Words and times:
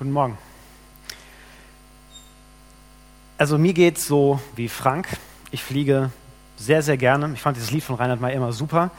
Guten 0.00 0.12
Morgen. 0.12 0.38
Also 3.36 3.58
mir 3.58 3.74
geht 3.74 3.98
es 3.98 4.06
so 4.06 4.40
wie 4.56 4.70
Frank. 4.70 5.08
Ich 5.50 5.62
fliege 5.62 6.10
sehr, 6.56 6.82
sehr 6.82 6.96
gerne. 6.96 7.30
Ich 7.34 7.42
fand 7.42 7.58
dieses 7.58 7.70
Lied 7.70 7.84
von 7.84 7.96
Reinhard 7.96 8.18
May 8.18 8.34
immer 8.34 8.54
super. 8.54 8.92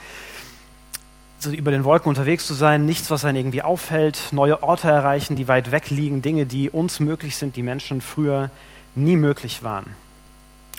So 1.40 1.50
über 1.50 1.72
den 1.72 1.86
Wolken 1.86 2.08
unterwegs 2.08 2.46
zu 2.46 2.54
sein, 2.54 2.86
nichts, 2.86 3.10
was 3.10 3.26
einen 3.26 3.36
irgendwie 3.36 3.64
aufhält, 3.64 4.28
neue 4.32 4.62
Orte 4.62 4.90
erreichen, 4.90 5.36
die 5.36 5.48
weit 5.48 5.72
weg 5.72 5.90
liegen, 5.90 6.22
Dinge, 6.22 6.46
die 6.46 6.70
uns 6.70 7.00
möglich 7.00 7.36
sind, 7.36 7.56
die 7.56 7.64
Menschen 7.64 8.02
früher 8.02 8.52
nie 8.94 9.16
möglich 9.16 9.64
waren. 9.64 9.96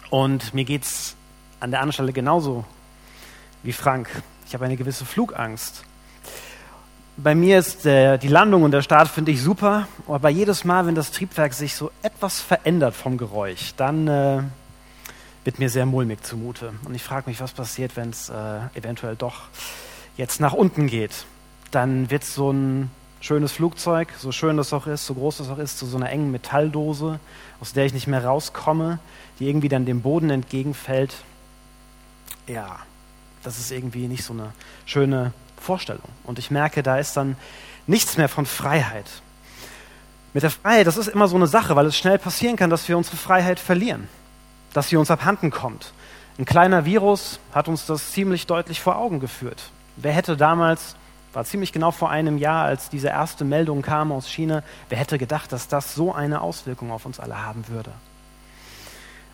Und 0.09 0.55
mir 0.55 0.65
geht 0.65 0.85
es 0.85 1.17
an 1.59 1.73
der 1.73 1.81
anderen 1.81 1.95
Stelle 1.95 2.13
genauso 2.13 2.65
wie 3.65 3.73
Frank. 3.73 4.09
Ich 4.47 4.55
habe 4.55 4.67
eine 4.67 4.77
gewisse 4.77 5.05
Flugangst. 5.05 5.85
Bei 7.23 7.37
mir 7.37 7.61
ist 7.61 7.87
äh, 7.87 8.19
die 8.19 8.27
Landung 8.27 8.65
und 8.65 8.73
der 8.73 8.83
Start 8.83 9.07
finde 9.07 9.31
ich 9.31 9.41
super, 9.41 9.87
aber 10.09 10.29
jedes 10.29 10.65
Mal, 10.65 10.87
wenn 10.87 10.97
das 10.97 11.13
Triebwerk 11.13 11.55
sich 11.55 11.77
so 11.77 11.93
etwas 12.03 12.41
verändert 12.41 12.97
vom 12.97 13.17
Geräusch, 13.17 13.75
dann 13.77 14.09
äh, 14.09 14.43
wird 15.45 15.61
mir 15.61 15.69
sehr 15.69 15.87
mulmig 15.87 16.25
zumute. 16.25 16.73
Und 16.85 16.97
ich 16.97 17.03
frage 17.05 17.31
mich, 17.31 17.41
was 17.41 17.53
passiert, 17.53 17.97
wenn 17.97 18.11
es 18.11 18.29
äh, 18.29 18.59
eventuell 18.75 19.15
doch 19.15 19.43
jetzt 20.17 20.41
nach 20.41 20.53
unten 20.53 20.89
geht. 20.89 21.27
Dann 21.71 22.11
wird 22.11 22.25
so 22.25 22.51
ein 22.51 22.91
schönes 23.21 23.53
Flugzeug, 23.53 24.09
so 24.19 24.33
schön 24.33 24.57
das 24.57 24.73
auch 24.73 24.89
ist, 24.89 25.07
so 25.07 25.15
groß 25.15 25.37
das 25.37 25.49
auch 25.49 25.59
ist, 25.59 25.79
zu 25.79 25.87
so 25.87 25.99
einer 25.99 26.11
engen 26.11 26.33
Metalldose, 26.33 27.21
aus 27.61 27.73
der 27.73 27.87
ich 27.87 27.95
nicht 27.95 28.09
mehr 28.09 28.25
rauskomme, 28.25 28.99
die 29.39 29.49
irgendwie 29.49 29.69
dann 29.69 29.87
dem 29.87 30.03
Boden 30.03 30.31
entgegenfällt. 30.31 31.15
Ja, 32.49 32.81
das 33.45 33.61
ist 33.61 33.71
irgendwie 33.71 34.09
nicht 34.09 34.25
so 34.25 34.33
eine 34.33 34.53
schöne 34.87 35.33
Vorstellung. 35.63 36.09
Und 36.25 36.39
ich 36.39 36.51
merke, 36.51 36.83
da 36.83 36.99
ist 36.99 37.17
dann 37.17 37.37
nichts 37.87 38.17
mehr 38.17 38.29
von 38.29 38.47
Freiheit. 38.47 39.07
Mit 40.35 40.43
der 40.43 40.51
Freiheit, 40.51 40.87
das 40.87 40.97
ist 40.97 41.09
immer 41.09 41.29
so 41.29 41.37
eine 41.37 41.47
Sache, 41.47 41.77
weil 41.77 41.87
es 41.87 41.97
schnell 41.97 42.19
passieren 42.19 42.57
kann, 42.57 42.71
dass 42.71 42.89
wir 42.89 42.97
unsere 42.97 43.17
Freiheit 43.17 43.61
verlieren, 43.61 44.09
dass 44.73 44.89
sie 44.89 44.97
uns 44.97 45.11
abhanden 45.11 45.51
kommt. 45.51 45.93
Ein 46.39 46.47
kleiner 46.47 46.85
Virus 46.87 47.39
hat 47.53 47.69
uns 47.69 47.85
das 47.87 48.13
ziemlich 48.13 48.47
deutlich 48.47 48.81
vor 48.81 48.97
Augen 48.97 49.21
geführt. 49.21 49.71
Wer 49.97 50.13
hätte 50.13 50.37
damals, 50.37 50.97
war 51.35 51.45
ziemlich 51.45 51.73
genau 51.73 51.91
vor 51.91 52.11
einem 52.11 52.39
Jahr, 52.39 52.65
als 52.65 52.89
diese 52.89 53.09
erste 53.09 53.45
Meldung 53.45 53.83
kam 53.83 54.13
aus 54.13 54.29
China, 54.29 54.63
wer 54.89 54.99
hätte 54.99 55.19
gedacht, 55.19 55.53
dass 55.53 55.69
das 55.69 55.95
so 55.95 56.15
eine 56.15 56.41
Auswirkung 56.41 56.91
auf 56.91 57.05
uns 57.05 57.21
alle 57.21 57.45
haben 57.45 57.69
würde? 57.69 57.91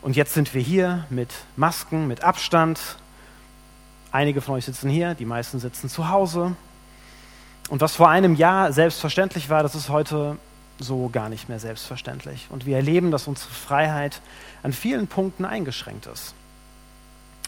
Und 0.03 0.17
jetzt 0.17 0.35
sind 0.35 0.55
wir 0.55 0.63
hier 0.63 1.05
mit 1.11 1.31
Masken, 1.57 2.07
mit 2.07 2.23
Abstand, 2.23 2.81
Einige 4.11 4.41
von 4.41 4.55
euch 4.55 4.65
sitzen 4.65 4.89
hier, 4.89 5.15
die 5.15 5.27
meisten 5.27 5.59
sitzen 5.59 5.89
zu 5.89 6.09
Hause. 6.09 6.57
Und 7.69 7.81
was 7.81 7.97
vor 7.97 8.09
einem 8.09 8.35
Jahr 8.35 8.73
selbstverständlich 8.73 9.51
war, 9.51 9.63
das 9.63 9.75
ist 9.75 9.91
heute 9.91 10.39
so 10.79 11.09
gar 11.11 11.29
nicht 11.29 11.49
mehr 11.49 11.59
selbstverständlich. 11.59 12.47
Und 12.51 12.65
wir 12.65 12.77
erleben, 12.77 13.11
dass 13.11 13.29
unsere 13.29 13.51
Freiheit 13.51 14.21
an 14.63 14.73
vielen 14.73 15.07
Punkten 15.09 15.45
eingeschränkt 15.45 16.07
ist. 16.07 16.35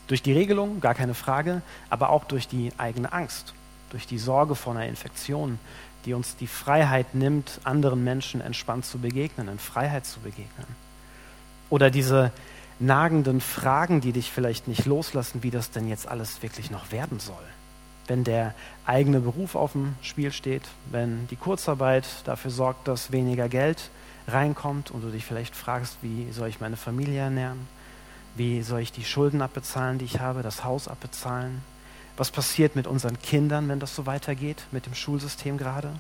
Durch 0.09 0.23
die 0.23 0.33
Regelung, 0.33 0.81
gar 0.81 0.95
keine 0.95 1.15
Frage, 1.15 1.63
aber 1.89 2.11
auch 2.11 2.25
durch 2.25 2.49
die 2.49 2.73
eigene 2.77 3.13
Angst, 3.13 3.55
durch 3.91 4.07
die 4.07 4.19
Sorge 4.19 4.55
vor 4.55 4.75
einer 4.75 4.87
Infektion, 4.87 5.59
die 6.05 6.15
uns 6.15 6.37
die 6.37 6.47
Freiheit 6.47 7.15
nimmt, 7.15 7.61
anderen 7.65 8.03
Menschen 8.05 8.41
entspannt 8.41 8.85
zu 8.85 8.99
begegnen, 8.99 9.49
in 9.49 9.59
Freiheit 9.59 10.07
zu 10.07 10.21
begegnen. 10.21 10.67
Oder 11.69 11.91
diese 11.91 12.33
nagenden 12.81 13.41
Fragen, 13.41 14.01
die 14.01 14.13
dich 14.13 14.31
vielleicht 14.31 14.67
nicht 14.67 14.87
loslassen, 14.87 15.43
wie 15.43 15.51
das 15.51 15.71
denn 15.71 15.89
jetzt 15.89 16.09
alles 16.09 16.43
wirklich 16.43 16.71
noch 16.71 16.91
werden 16.93 17.21
soll. 17.21 17.37
Wenn 18.07 18.25
der 18.25 18.55
eigene 18.87 19.21
Beruf 19.21 19.55
auf 19.55 19.73
dem 19.73 19.95
Spiel 20.03 20.33
steht, 20.33 20.63
wenn 20.91 21.29
die 21.29 21.37
Kurzarbeit 21.37 22.07
dafür 22.25 22.51
sorgt, 22.51 22.89
dass 22.89 23.13
weniger 23.13 23.49
Geld 23.49 23.91
reinkommt 24.27 24.91
und 24.91 25.03
du 25.03 25.11
dich 25.11 25.25
vielleicht 25.25 25.55
fragst, 25.55 25.99
wie 26.03 26.33
soll 26.33 26.49
ich 26.49 26.61
meine 26.61 26.77
Familie 26.77 27.21
ernähren? 27.21 27.69
Wie 28.35 28.63
soll 28.63 28.81
ich 28.81 28.93
die 28.93 29.05
Schulden 29.05 29.43
abbezahlen, 29.43 29.99
die 29.99 30.05
ich 30.07 30.21
habe, 30.21 30.43
das 30.43 30.65
Haus 30.65 30.89
abbezahlen? 30.89 31.63
Was 32.17 32.31
passiert 32.31 32.77
mit 32.77 32.87
unseren 32.87 33.21
Kindern, 33.21 33.69
wenn 33.69 33.81
das 33.81 33.95
so 33.95 34.07
weitergeht, 34.07 34.65
mit 34.73 34.87
dem 34.87 34.95
Schulsystem 34.95 35.59
gerade? 35.59 35.91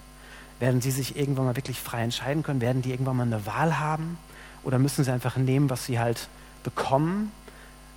Werden 0.59 0.81
sie 0.81 0.91
sich 0.91 1.17
irgendwann 1.17 1.47
mal 1.47 1.57
wirklich 1.57 1.81
frei 1.81 2.03
entscheiden 2.03 2.43
können? 2.43 2.61
Werden 2.61 2.83
die 2.83 2.91
irgendwann 2.91 3.17
mal 3.17 3.23
eine 3.25 3.47
Wahl 3.47 3.79
haben? 3.79 4.19
Oder 4.63 4.79
müssen 4.79 5.05
sie 5.05 5.13
einfach 5.13 5.37
nehmen, 5.37 5.71
was 5.71 5.87
sie 5.87 5.99
halt 5.99 6.29
bekommen, 6.63 7.33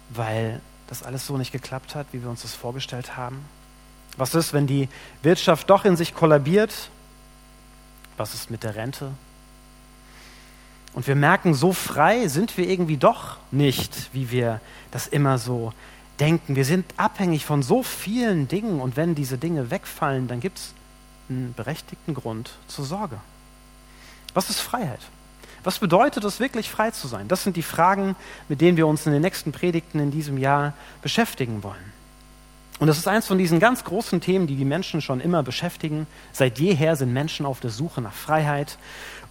weil 0.09 0.61
das 0.87 1.03
alles 1.03 1.25
so 1.25 1.37
nicht 1.37 1.51
geklappt 1.51 1.95
hat, 1.95 2.07
wie 2.11 2.21
wir 2.21 2.29
uns 2.29 2.41
das 2.41 2.53
vorgestellt 2.53 3.17
haben? 3.17 3.45
Was 4.17 4.35
ist, 4.35 4.53
wenn 4.53 4.67
die 4.67 4.89
Wirtschaft 5.23 5.69
doch 5.69 5.85
in 5.85 5.97
sich 5.97 6.13
kollabiert? 6.13 6.89
Was 8.17 8.33
ist 8.33 8.51
mit 8.51 8.63
der 8.63 8.75
Rente? 8.75 9.11
Und 10.93 11.07
wir 11.07 11.15
merken, 11.15 11.55
so 11.55 11.73
frei 11.73 12.27
sind 12.27 12.55
wir 12.57 12.69
irgendwie 12.69 12.97
doch 12.97 13.37
nicht, 13.49 14.09
wie 14.13 14.29
wir 14.29 14.61
das 14.91 15.07
immer 15.07 15.39
so 15.39 15.73
denken. 16.19 16.55
Wir 16.55 16.65
sind 16.65 16.85
abhängig 16.97 17.45
von 17.45 17.63
so 17.63 17.81
vielen 17.81 18.47
Dingen 18.47 18.79
und 18.79 18.95
wenn 18.95 19.15
diese 19.15 19.39
Dinge 19.39 19.71
wegfallen, 19.71 20.27
dann 20.27 20.39
gibt 20.39 20.59
es 20.59 20.73
einen 21.29 21.53
berechtigten 21.55 22.13
Grund 22.13 22.51
zur 22.67 22.85
Sorge. 22.85 23.17
Was 24.35 24.51
ist 24.51 24.59
Freiheit? 24.59 25.01
Was 25.63 25.79
bedeutet 25.79 26.23
es 26.23 26.39
wirklich 26.39 26.69
frei 26.69 26.91
zu 26.91 27.07
sein? 27.07 27.27
Das 27.27 27.43
sind 27.43 27.55
die 27.55 27.63
Fragen, 27.63 28.15
mit 28.49 28.59
denen 28.61 28.77
wir 28.77 28.87
uns 28.87 29.05
in 29.05 29.13
den 29.13 29.21
nächsten 29.21 29.51
Predigten 29.51 29.99
in 29.99 30.11
diesem 30.11 30.37
Jahr 30.37 30.73
beschäftigen 31.01 31.63
wollen. 31.63 31.93
Und 32.79 32.87
das 32.87 32.97
ist 32.97 33.07
eins 33.07 33.27
von 33.27 33.37
diesen 33.37 33.59
ganz 33.59 33.83
großen 33.83 34.19
Themen, 34.19 34.47
die 34.47 34.55
die 34.55 34.65
Menschen 34.65 35.01
schon 35.01 35.21
immer 35.21 35.41
beschäftigen. 35.41 36.07
Seit 36.33 36.59
jeher 36.59 36.95
sind 36.95 37.13
Menschen 37.13 37.45
auf 37.45 37.59
der 37.59 37.69
Suche 37.69 38.01
nach 38.01 38.13
Freiheit. 38.13 38.77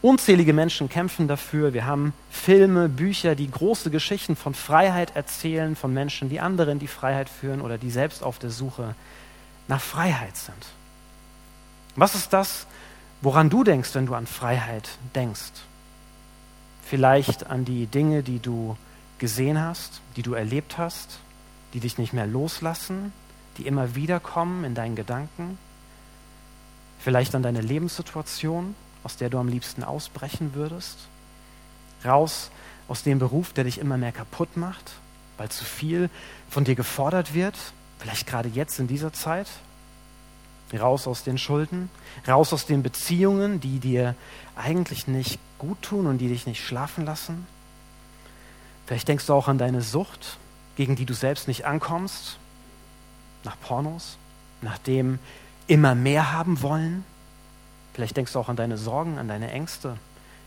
Unzählige 0.00 0.53
Menschen 0.53 0.88
kämpfen 0.88 1.28
dafür. 1.28 1.75
Wir 1.75 1.84
haben 1.84 2.15
Filme, 2.31 2.88
Bücher, 2.88 3.34
die 3.34 3.50
große 3.50 3.91
Geschichten 3.91 4.37
von 4.37 4.54
Freiheit 4.54 5.14
erzählen, 5.16 5.76
von 5.76 5.93
Menschen, 5.93 6.31
die 6.31 6.41
andere 6.41 6.70
in 6.70 6.78
die 6.78 6.87
Freiheit 6.87 7.28
führen 7.28 7.60
oder 7.60 7.78
die 7.78 7.91
selbst 7.91 8.22
auf 8.22 8.38
der 8.38 8.50
Suche 8.50 8.94
nach 9.69 9.81
Freiheit 9.81 10.37
sind. 10.37 10.66
Was 11.94 12.14
ist 12.14 12.32
das, 12.32 12.66
woran 13.20 13.50
du 13.50 13.64
denkst, 13.64 13.91
wenn 13.94 14.06
du 14.06 14.14
an 14.14 14.26
Freiheit 14.26 14.88
denkst? 15.14 15.53
Vielleicht 16.82 17.47
an 17.47 17.65
die 17.65 17.87
Dinge, 17.87 18.22
die 18.22 18.38
du 18.38 18.76
gesehen 19.19 19.60
hast, 19.60 20.00
die 20.16 20.22
du 20.22 20.34
erlebt 20.34 20.78
hast, 20.78 21.19
die 21.75 21.81
dich 21.81 21.98
nicht 21.98 22.12
mehr 22.12 22.26
loslassen, 22.26 23.12
die 23.56 23.66
immer 23.66 23.94
wieder 23.94 24.20
kommen 24.20 24.65
in 24.65 24.75
deinen 24.75 24.97
Gedanken. 24.97 25.59
Vielleicht 26.98 27.34
an 27.34 27.43
deine 27.43 27.60
Lebenssituation, 27.60 28.75
aus 29.04 29.16
der 29.16 29.31
du 29.31 29.38
am 29.38 29.48
liebsten 29.48 29.84
ausbrechen 29.84 30.54
würdest. 30.54 30.98
Raus 32.04 32.50
aus 32.88 33.03
dem 33.03 33.19
Beruf, 33.19 33.53
der 33.53 33.64
dich 33.64 33.78
immer 33.78 33.97
mehr 33.97 34.12
kaputt 34.12 34.56
macht, 34.56 34.93
weil 35.38 35.49
zu 35.49 35.64
viel 35.64 36.10
von 36.50 36.64
dir 36.64 36.75
gefordert 36.75 37.34
wird, 37.34 37.56
vielleicht 37.99 38.26
gerade 38.26 38.49
jetzt 38.49 38.78
in 38.78 38.87
dieser 38.87 39.12
Zeit. 39.12 39.47
Raus 40.78 41.06
aus 41.06 41.25
den 41.25 41.38
Schulden, 41.38 41.91
raus 42.27 42.53
aus 42.53 42.66
den 42.66 42.83
Beziehungen, 42.83 43.60
die 43.60 43.78
dir 43.78 44.15
eigentlich 44.56 45.06
nicht 45.06 45.38
gut 45.59 45.81
tun 45.83 46.06
und 46.06 46.19
die 46.19 46.28
dich 46.28 46.47
nicht 46.47 46.65
schlafen 46.65 47.05
lassen. 47.05 47.47
Vielleicht 48.87 49.09
denkst 49.09 49.27
du 49.27 49.34
auch 49.34 49.49
an 49.49 49.59
deine 49.59 49.82
Sucht, 49.82 50.38
gegen 50.77 50.97
die 50.97 51.06
du 51.06 51.15
selbst 51.15 51.49
nicht 51.49 51.65
ankommst, 51.65 52.38
nach 53.44 53.59
Pornos, 53.61 54.16
nach 54.61 54.78
dem 54.78 55.19
immer 55.66 55.94
mehr 55.94 56.32
haben 56.32 56.62
wollen. 56.62 57.05
Vielleicht 57.94 58.16
denkst 58.16 58.32
du 58.32 58.38
auch 58.38 58.49
an 58.49 58.56
deine 58.56 58.78
Sorgen, 58.78 59.19
an 59.19 59.28
deine 59.28 59.50
Ängste, 59.50 59.97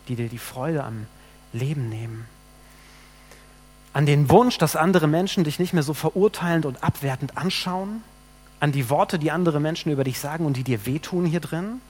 die 0.08 0.16
dir 0.16 0.28
die 0.28 0.38
Freude 0.38 0.84
am 0.84 1.06
Leben 1.52 1.88
nehmen. 1.88 2.26
An 3.92 4.04
den 4.04 4.28
Wunsch, 4.28 4.58
dass 4.58 4.76
andere 4.76 5.06
Menschen 5.06 5.44
dich 5.44 5.58
nicht 5.58 5.72
mehr 5.72 5.82
so 5.82 5.94
verurteilend 5.94 6.66
und 6.66 6.82
abwertend 6.82 7.38
anschauen. 7.38 8.02
An 8.58 8.72
die 8.72 8.88
Worte, 8.88 9.18
die 9.18 9.30
andere 9.30 9.60
Menschen 9.60 9.92
über 9.92 10.04
dich 10.04 10.18
sagen 10.18 10.46
und 10.46 10.56
die 10.56 10.64
dir 10.64 10.86
wehtun 10.86 11.26
hier 11.26 11.40
drin. 11.40 11.80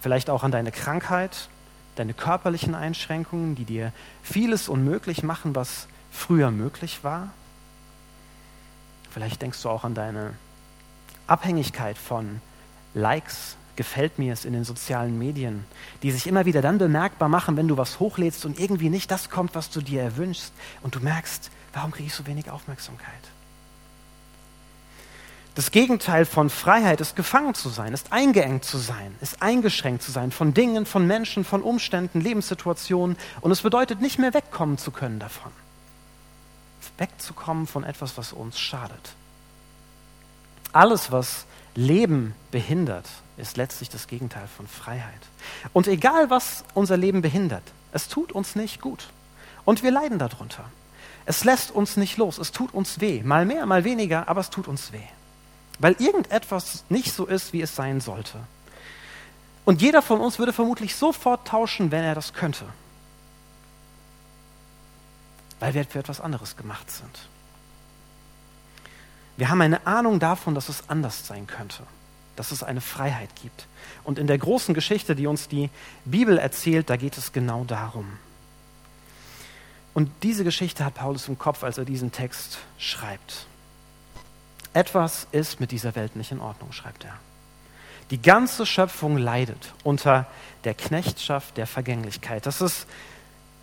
Vielleicht 0.00 0.30
auch 0.30 0.44
an 0.44 0.52
deine 0.52 0.70
Krankheit, 0.70 1.48
deine 1.96 2.14
körperlichen 2.14 2.74
Einschränkungen, 2.74 3.56
die 3.56 3.64
dir 3.64 3.92
vieles 4.22 4.68
unmöglich 4.68 5.22
machen, 5.22 5.54
was 5.54 5.88
früher 6.12 6.50
möglich 6.50 7.02
war. 7.02 7.30
Vielleicht 9.10 9.42
denkst 9.42 9.60
du 9.62 9.68
auch 9.68 9.84
an 9.84 9.94
deine 9.94 10.34
Abhängigkeit 11.26 11.98
von 11.98 12.40
Likes, 12.94 13.56
gefällt 13.76 14.18
mir 14.18 14.32
es 14.32 14.44
in 14.44 14.52
den 14.52 14.64
sozialen 14.64 15.18
Medien, 15.18 15.64
die 16.02 16.10
sich 16.10 16.26
immer 16.26 16.46
wieder 16.46 16.62
dann 16.62 16.78
bemerkbar 16.78 17.28
machen, 17.28 17.56
wenn 17.56 17.68
du 17.68 17.76
was 17.76 18.00
hochlädst 18.00 18.44
und 18.44 18.58
irgendwie 18.58 18.90
nicht 18.90 19.10
das 19.10 19.30
kommt, 19.30 19.54
was 19.54 19.70
du 19.70 19.80
dir 19.80 20.02
erwünschst 20.02 20.52
und 20.82 20.94
du 20.94 21.00
merkst, 21.00 21.50
warum 21.72 21.92
kriege 21.92 22.08
ich 22.08 22.14
so 22.14 22.26
wenig 22.26 22.50
Aufmerksamkeit? 22.50 23.22
Das 25.58 25.72
Gegenteil 25.72 26.24
von 26.24 26.50
Freiheit 26.50 27.00
ist 27.00 27.16
gefangen 27.16 27.52
zu 27.52 27.68
sein, 27.68 27.92
ist 27.92 28.12
eingeengt 28.12 28.64
zu 28.64 28.78
sein, 28.78 29.16
ist 29.20 29.42
eingeschränkt 29.42 30.04
zu 30.04 30.12
sein 30.12 30.30
von 30.30 30.54
Dingen, 30.54 30.86
von 30.86 31.04
Menschen, 31.04 31.44
von 31.44 31.62
Umständen, 31.62 32.20
Lebenssituationen. 32.20 33.16
Und 33.40 33.50
es 33.50 33.62
bedeutet 33.62 34.00
nicht 34.00 34.20
mehr 34.20 34.34
wegkommen 34.34 34.78
zu 34.78 34.92
können 34.92 35.18
davon. 35.18 35.50
Wegzukommen 36.98 37.66
von 37.66 37.82
etwas, 37.82 38.16
was 38.16 38.32
uns 38.32 38.60
schadet. 38.60 39.16
Alles, 40.72 41.10
was 41.10 41.44
Leben 41.74 42.36
behindert, 42.52 43.08
ist 43.36 43.56
letztlich 43.56 43.88
das 43.88 44.06
Gegenteil 44.06 44.46
von 44.56 44.68
Freiheit. 44.68 45.22
Und 45.72 45.88
egal, 45.88 46.30
was 46.30 46.62
unser 46.74 46.96
Leben 46.96 47.20
behindert, 47.20 47.64
es 47.90 48.06
tut 48.06 48.30
uns 48.30 48.54
nicht 48.54 48.80
gut. 48.80 49.08
Und 49.64 49.82
wir 49.82 49.90
leiden 49.90 50.20
darunter. 50.20 50.66
Es 51.26 51.42
lässt 51.42 51.72
uns 51.72 51.96
nicht 51.96 52.16
los, 52.16 52.38
es 52.38 52.52
tut 52.52 52.72
uns 52.72 53.00
weh. 53.00 53.24
Mal 53.24 53.44
mehr, 53.44 53.66
mal 53.66 53.82
weniger, 53.82 54.28
aber 54.28 54.40
es 54.40 54.50
tut 54.50 54.68
uns 54.68 54.92
weh. 54.92 55.02
Weil 55.78 55.96
irgendetwas 55.98 56.84
nicht 56.88 57.12
so 57.12 57.26
ist, 57.26 57.52
wie 57.52 57.62
es 57.62 57.74
sein 57.74 58.00
sollte. 58.00 58.38
Und 59.64 59.82
jeder 59.82 60.02
von 60.02 60.20
uns 60.20 60.38
würde 60.38 60.52
vermutlich 60.52 60.96
sofort 60.96 61.46
tauschen, 61.46 61.90
wenn 61.90 62.02
er 62.02 62.14
das 62.14 62.32
könnte. 62.32 62.64
Weil 65.60 65.74
wir 65.74 65.84
für 65.84 65.98
etwas 65.98 66.20
anderes 66.20 66.56
gemacht 66.56 66.90
sind. 66.90 67.28
Wir 69.36 69.50
haben 69.50 69.60
eine 69.60 69.86
Ahnung 69.86 70.18
davon, 70.18 70.54
dass 70.54 70.68
es 70.68 70.88
anders 70.88 71.26
sein 71.26 71.46
könnte, 71.46 71.84
dass 72.34 72.50
es 72.50 72.62
eine 72.62 72.80
Freiheit 72.80 73.30
gibt. 73.40 73.66
Und 74.02 74.18
in 74.18 74.26
der 74.26 74.38
großen 74.38 74.74
Geschichte, 74.74 75.14
die 75.14 75.28
uns 75.28 75.48
die 75.48 75.70
Bibel 76.04 76.38
erzählt, 76.38 76.90
da 76.90 76.96
geht 76.96 77.16
es 77.16 77.32
genau 77.32 77.64
darum. 77.64 78.18
Und 79.94 80.10
diese 80.22 80.44
Geschichte 80.44 80.84
hat 80.84 80.94
Paulus 80.94 81.28
im 81.28 81.38
Kopf, 81.38 81.62
als 81.62 81.78
er 81.78 81.84
diesen 81.84 82.10
Text 82.10 82.58
schreibt. 82.78 83.46
Etwas 84.74 85.26
ist 85.32 85.60
mit 85.60 85.70
dieser 85.70 85.94
Welt 85.96 86.16
nicht 86.16 86.32
in 86.32 86.40
Ordnung, 86.40 86.72
schreibt 86.72 87.04
er. 87.04 87.14
Die 88.10 88.22
ganze 88.22 88.64
Schöpfung 88.64 89.18
leidet 89.18 89.74
unter 89.84 90.26
der 90.64 90.74
Knechtschaft 90.74 91.56
der 91.56 91.66
Vergänglichkeit. 91.66 92.46
Das 92.46 92.60
ist 92.60 92.86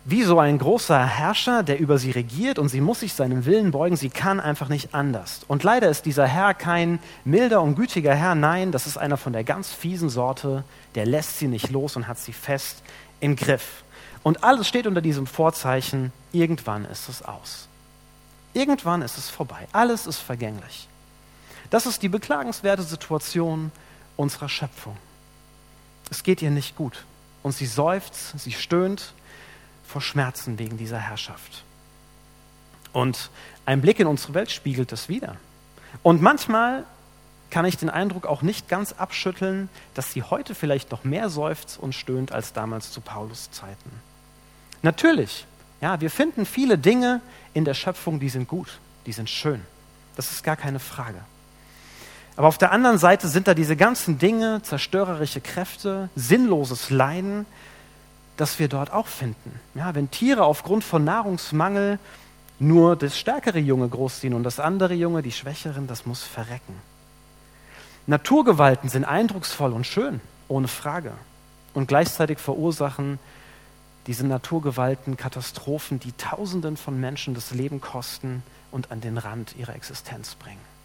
wie 0.08 0.22
so 0.22 0.38
ein 0.38 0.58
großer 0.58 1.04
Herrscher, 1.04 1.64
der 1.64 1.80
über 1.80 1.98
sie 1.98 2.12
regiert 2.12 2.60
und 2.60 2.68
sie 2.68 2.80
muss 2.80 3.00
sich 3.00 3.12
seinem 3.12 3.44
Willen 3.44 3.72
beugen. 3.72 3.96
Sie 3.96 4.08
kann 4.08 4.38
einfach 4.38 4.68
nicht 4.68 4.94
anders. 4.94 5.40
Und 5.48 5.64
leider 5.64 5.88
ist 5.88 6.06
dieser 6.06 6.28
Herr 6.28 6.54
kein 6.54 7.00
milder 7.24 7.60
und 7.60 7.74
gütiger 7.74 8.14
Herr. 8.14 8.36
Nein, 8.36 8.70
das 8.70 8.86
ist 8.86 8.98
einer 8.98 9.16
von 9.16 9.32
der 9.32 9.42
ganz 9.42 9.72
fiesen 9.72 10.08
Sorte. 10.08 10.62
Der 10.94 11.06
lässt 11.06 11.40
sie 11.40 11.48
nicht 11.48 11.70
los 11.70 11.96
und 11.96 12.06
hat 12.06 12.18
sie 12.18 12.32
fest 12.32 12.82
im 13.18 13.34
Griff. 13.34 13.82
Und 14.22 14.44
alles 14.44 14.68
steht 14.68 14.86
unter 14.86 15.00
diesem 15.00 15.26
Vorzeichen, 15.26 16.12
irgendwann 16.30 16.84
ist 16.84 17.08
es 17.08 17.22
aus. 17.22 17.66
Irgendwann 18.54 19.02
ist 19.02 19.18
es 19.18 19.28
vorbei. 19.28 19.66
Alles 19.72 20.06
ist 20.06 20.18
vergänglich. 20.18 20.88
Das 21.70 21.86
ist 21.86 22.02
die 22.02 22.08
beklagenswerte 22.08 22.82
Situation 22.82 23.72
unserer 24.16 24.48
Schöpfung. 24.48 24.96
Es 26.10 26.22
geht 26.22 26.42
ihr 26.42 26.50
nicht 26.50 26.76
gut. 26.76 27.04
Und 27.42 27.52
sie 27.52 27.66
seufzt, 27.66 28.38
sie 28.38 28.52
stöhnt 28.52 29.12
vor 29.86 30.00
Schmerzen 30.00 30.58
wegen 30.58 30.76
dieser 30.78 30.98
Herrschaft. 30.98 31.62
Und 32.92 33.30
ein 33.66 33.80
Blick 33.80 34.00
in 34.00 34.06
unsere 34.06 34.34
Welt 34.34 34.50
spiegelt 34.50 34.90
das 34.90 35.08
wieder. 35.08 35.36
Und 36.02 36.22
manchmal 36.22 36.84
kann 37.50 37.64
ich 37.64 37.76
den 37.76 37.90
Eindruck 37.90 38.26
auch 38.26 38.42
nicht 38.42 38.68
ganz 38.68 38.92
abschütteln, 38.92 39.68
dass 39.94 40.12
sie 40.12 40.22
heute 40.22 40.54
vielleicht 40.54 40.90
noch 40.90 41.04
mehr 41.04 41.28
seufzt 41.28 41.78
und 41.78 41.94
stöhnt 41.94 42.32
als 42.32 42.52
damals 42.52 42.90
zu 42.90 43.00
Paulus 43.00 43.50
Zeiten. 43.50 43.90
Natürlich, 44.82 45.46
ja, 45.80 46.00
wir 46.00 46.10
finden 46.10 46.46
viele 46.46 46.78
Dinge 46.78 47.20
in 47.54 47.64
der 47.64 47.74
Schöpfung, 47.74 48.18
die 48.18 48.28
sind 48.28 48.48
gut, 48.48 48.78
die 49.06 49.12
sind 49.12 49.30
schön. 49.30 49.60
Das 50.16 50.32
ist 50.32 50.42
gar 50.42 50.56
keine 50.56 50.80
Frage. 50.80 51.20
Aber 52.36 52.48
auf 52.48 52.58
der 52.58 52.70
anderen 52.70 52.98
Seite 52.98 53.28
sind 53.28 53.48
da 53.48 53.54
diese 53.54 53.76
ganzen 53.76 54.18
Dinge, 54.18 54.60
zerstörerische 54.62 55.40
Kräfte, 55.40 56.10
sinnloses 56.14 56.90
Leiden, 56.90 57.46
das 58.36 58.58
wir 58.58 58.68
dort 58.68 58.92
auch 58.92 59.06
finden. 59.06 59.58
Ja, 59.74 59.94
wenn 59.94 60.10
Tiere 60.10 60.44
aufgrund 60.44 60.84
von 60.84 61.02
Nahrungsmangel 61.04 61.98
nur 62.58 62.96
das 62.96 63.18
stärkere 63.18 63.58
Junge 63.58 63.88
großziehen 63.88 64.34
und 64.34 64.42
das 64.42 64.60
andere 64.60 64.94
Junge, 64.94 65.22
die 65.22 65.32
Schwächeren, 65.32 65.86
das 65.86 66.04
muss 66.04 66.22
verrecken. 66.22 66.74
Naturgewalten 68.06 68.88
sind 68.88 69.04
eindrucksvoll 69.04 69.72
und 69.72 69.86
schön, 69.86 70.20
ohne 70.48 70.68
Frage. 70.68 71.12
Und 71.74 71.88
gleichzeitig 71.88 72.38
verursachen 72.38 73.18
diese 74.06 74.26
Naturgewalten 74.26 75.16
Katastrophen, 75.16 75.98
die 75.98 76.12
Tausenden 76.12 76.76
von 76.76 77.00
Menschen 77.00 77.34
das 77.34 77.50
Leben 77.50 77.80
kosten 77.80 78.42
und 78.70 78.92
an 78.92 79.00
den 79.00 79.18
Rand 79.18 79.56
ihrer 79.56 79.74
Existenz 79.74 80.36
bringen. 80.36 80.75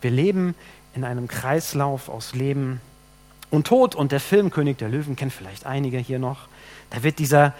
Wir 0.00 0.10
leben 0.10 0.54
in 0.94 1.04
einem 1.04 1.28
Kreislauf 1.28 2.08
aus 2.08 2.34
Leben 2.34 2.80
und 3.50 3.66
Tod 3.66 3.94
und 3.94 4.12
der 4.12 4.20
Film 4.20 4.50
König 4.50 4.78
der 4.78 4.88
Löwen 4.88 5.16
kennt 5.16 5.32
vielleicht 5.32 5.66
einige 5.66 5.98
hier 5.98 6.18
noch. 6.18 6.48
Da 6.90 7.02
wird 7.02 7.18
dieser 7.18 7.54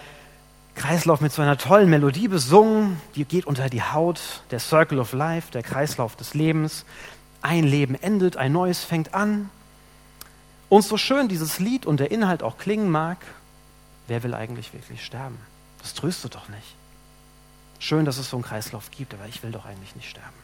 Kreislauf 0.75 1.21
mit 1.21 1.31
so 1.31 1.41
einer 1.41 1.57
tollen 1.57 1.89
Melodie 1.89 2.27
besungen, 2.27 2.99
die 3.15 3.25
geht 3.25 3.45
unter 3.45 3.69
die 3.69 3.83
Haut, 3.83 4.41
der 4.51 4.59
Circle 4.59 4.99
of 4.99 5.13
Life, 5.13 5.51
der 5.51 5.63
Kreislauf 5.63 6.15
des 6.15 6.33
Lebens. 6.33 6.85
Ein 7.41 7.63
Leben 7.63 7.95
endet, 7.95 8.37
ein 8.37 8.51
neues 8.51 8.83
fängt 8.83 9.13
an. 9.13 9.49
Und 10.69 10.83
so 10.83 10.95
schön 10.95 11.27
dieses 11.27 11.59
Lied 11.59 11.85
und 11.85 11.99
der 11.99 12.11
Inhalt 12.11 12.43
auch 12.43 12.57
klingen 12.57 12.89
mag, 12.89 13.17
wer 14.07 14.23
will 14.23 14.33
eigentlich 14.33 14.73
wirklich 14.73 15.03
sterben? 15.03 15.37
Das 15.81 15.93
tröstet 15.93 16.35
doch 16.35 16.47
nicht. 16.47 16.75
Schön, 17.79 18.05
dass 18.05 18.17
es 18.17 18.29
so 18.29 18.37
einen 18.37 18.43
Kreislauf 18.43 18.91
gibt, 18.91 19.13
aber 19.13 19.27
ich 19.27 19.43
will 19.43 19.51
doch 19.51 19.65
eigentlich 19.65 19.95
nicht 19.95 20.09
sterben. 20.09 20.40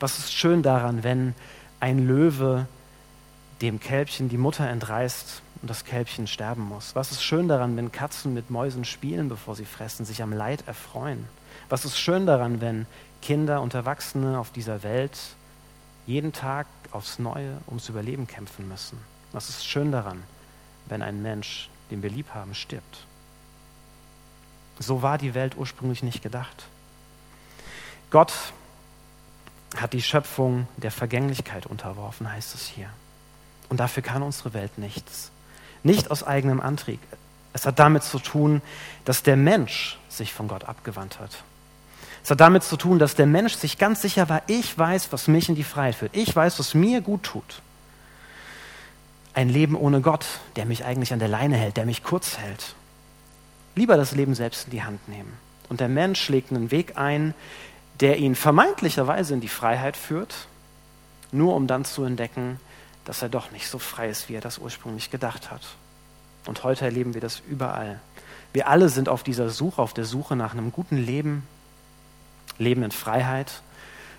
Was 0.00 0.18
ist 0.18 0.32
schön 0.32 0.62
daran, 0.62 1.02
wenn 1.02 1.34
ein 1.80 2.06
Löwe 2.06 2.66
dem 3.60 3.80
Kälbchen 3.80 4.28
die 4.28 4.38
Mutter 4.38 4.68
entreißt 4.68 5.42
und 5.62 5.70
das 5.70 5.84
Kälbchen 5.84 6.26
sterben 6.26 6.62
muss? 6.62 6.94
Was 6.94 7.12
ist 7.12 7.22
schön 7.22 7.48
daran, 7.48 7.76
wenn 7.76 7.92
Katzen 7.92 8.34
mit 8.34 8.50
Mäusen 8.50 8.84
spielen, 8.84 9.28
bevor 9.28 9.54
sie 9.56 9.64
fressen, 9.64 10.04
sich 10.04 10.22
am 10.22 10.32
Leid 10.32 10.64
erfreuen? 10.66 11.26
Was 11.68 11.84
ist 11.84 11.98
schön 11.98 12.26
daran, 12.26 12.60
wenn 12.60 12.86
Kinder 13.22 13.62
und 13.62 13.74
Erwachsene 13.74 14.38
auf 14.38 14.50
dieser 14.50 14.82
Welt 14.82 15.18
jeden 16.06 16.32
Tag 16.32 16.66
aufs 16.90 17.18
Neue 17.18 17.58
ums 17.68 17.88
Überleben 17.88 18.26
kämpfen 18.26 18.68
müssen? 18.68 18.98
Was 19.32 19.48
ist 19.48 19.66
schön 19.66 19.90
daran, 19.92 20.22
wenn 20.86 21.02
ein 21.02 21.22
Mensch, 21.22 21.68
den 21.90 22.02
wir 22.02 22.10
lieb 22.10 22.34
haben, 22.34 22.54
stirbt? 22.54 23.06
So 24.78 25.02
war 25.02 25.18
die 25.18 25.34
Welt 25.34 25.56
ursprünglich 25.56 26.02
nicht 26.02 26.22
gedacht. 26.22 26.66
Gott 28.10 28.32
hat 29.76 29.92
die 29.92 30.02
Schöpfung 30.02 30.68
der 30.76 30.90
Vergänglichkeit 30.90 31.66
unterworfen, 31.66 32.30
heißt 32.30 32.54
es 32.54 32.66
hier. 32.66 32.88
Und 33.68 33.80
dafür 33.80 34.02
kann 34.02 34.22
unsere 34.22 34.54
Welt 34.54 34.78
nichts. 34.78 35.30
Nicht 35.82 36.10
aus 36.10 36.22
eigenem 36.22 36.60
Antrieb. 36.60 37.00
Es 37.52 37.66
hat 37.66 37.78
damit 37.78 38.02
zu 38.02 38.18
tun, 38.18 38.62
dass 39.04 39.22
der 39.22 39.36
Mensch 39.36 39.98
sich 40.08 40.32
von 40.32 40.48
Gott 40.48 40.64
abgewandt 40.64 41.20
hat. 41.20 41.42
Es 42.22 42.30
hat 42.30 42.40
damit 42.40 42.62
zu 42.62 42.76
tun, 42.76 42.98
dass 42.98 43.14
der 43.14 43.26
Mensch 43.26 43.54
sich 43.54 43.78
ganz 43.78 44.00
sicher 44.00 44.28
war, 44.28 44.42
ich 44.46 44.76
weiß, 44.76 45.12
was 45.12 45.28
mich 45.28 45.48
in 45.48 45.54
die 45.54 45.64
Freiheit 45.64 45.94
führt. 45.94 46.16
Ich 46.16 46.34
weiß, 46.34 46.58
was 46.58 46.74
mir 46.74 47.00
gut 47.00 47.22
tut. 47.22 47.60
Ein 49.34 49.48
Leben 49.48 49.76
ohne 49.76 50.00
Gott, 50.00 50.24
der 50.56 50.64
mich 50.64 50.84
eigentlich 50.84 51.12
an 51.12 51.18
der 51.18 51.28
Leine 51.28 51.56
hält, 51.56 51.76
der 51.76 51.84
mich 51.84 52.02
kurz 52.02 52.38
hält. 52.38 52.74
Lieber 53.74 53.96
das 53.96 54.12
Leben 54.12 54.34
selbst 54.34 54.66
in 54.66 54.70
die 54.70 54.82
Hand 54.82 55.06
nehmen. 55.08 55.32
Und 55.68 55.80
der 55.80 55.88
Mensch 55.88 56.20
schlägt 56.20 56.50
einen 56.50 56.70
Weg 56.70 56.96
ein, 56.96 57.34
der 58.00 58.18
ihn 58.18 58.34
vermeintlicherweise 58.34 59.34
in 59.34 59.40
die 59.40 59.48
Freiheit 59.48 59.96
führt, 59.96 60.48
nur 61.32 61.54
um 61.54 61.66
dann 61.66 61.84
zu 61.84 62.04
entdecken, 62.04 62.60
dass 63.04 63.22
er 63.22 63.28
doch 63.28 63.50
nicht 63.50 63.68
so 63.68 63.78
frei 63.78 64.08
ist, 64.08 64.28
wie 64.28 64.34
er 64.34 64.40
das 64.40 64.58
ursprünglich 64.58 65.10
gedacht 65.10 65.50
hat. 65.50 65.62
Und 66.46 66.64
heute 66.64 66.84
erleben 66.84 67.14
wir 67.14 67.20
das 67.20 67.42
überall. 67.48 68.00
Wir 68.52 68.68
alle 68.68 68.88
sind 68.88 69.08
auf 69.08 69.22
dieser 69.22 69.50
Suche, 69.50 69.82
auf 69.82 69.94
der 69.94 70.04
Suche 70.04 70.36
nach 70.36 70.52
einem 70.52 70.72
guten 70.72 70.96
Leben, 70.96 71.46
Leben 72.58 72.82
in 72.82 72.92
Freiheit. 72.92 73.62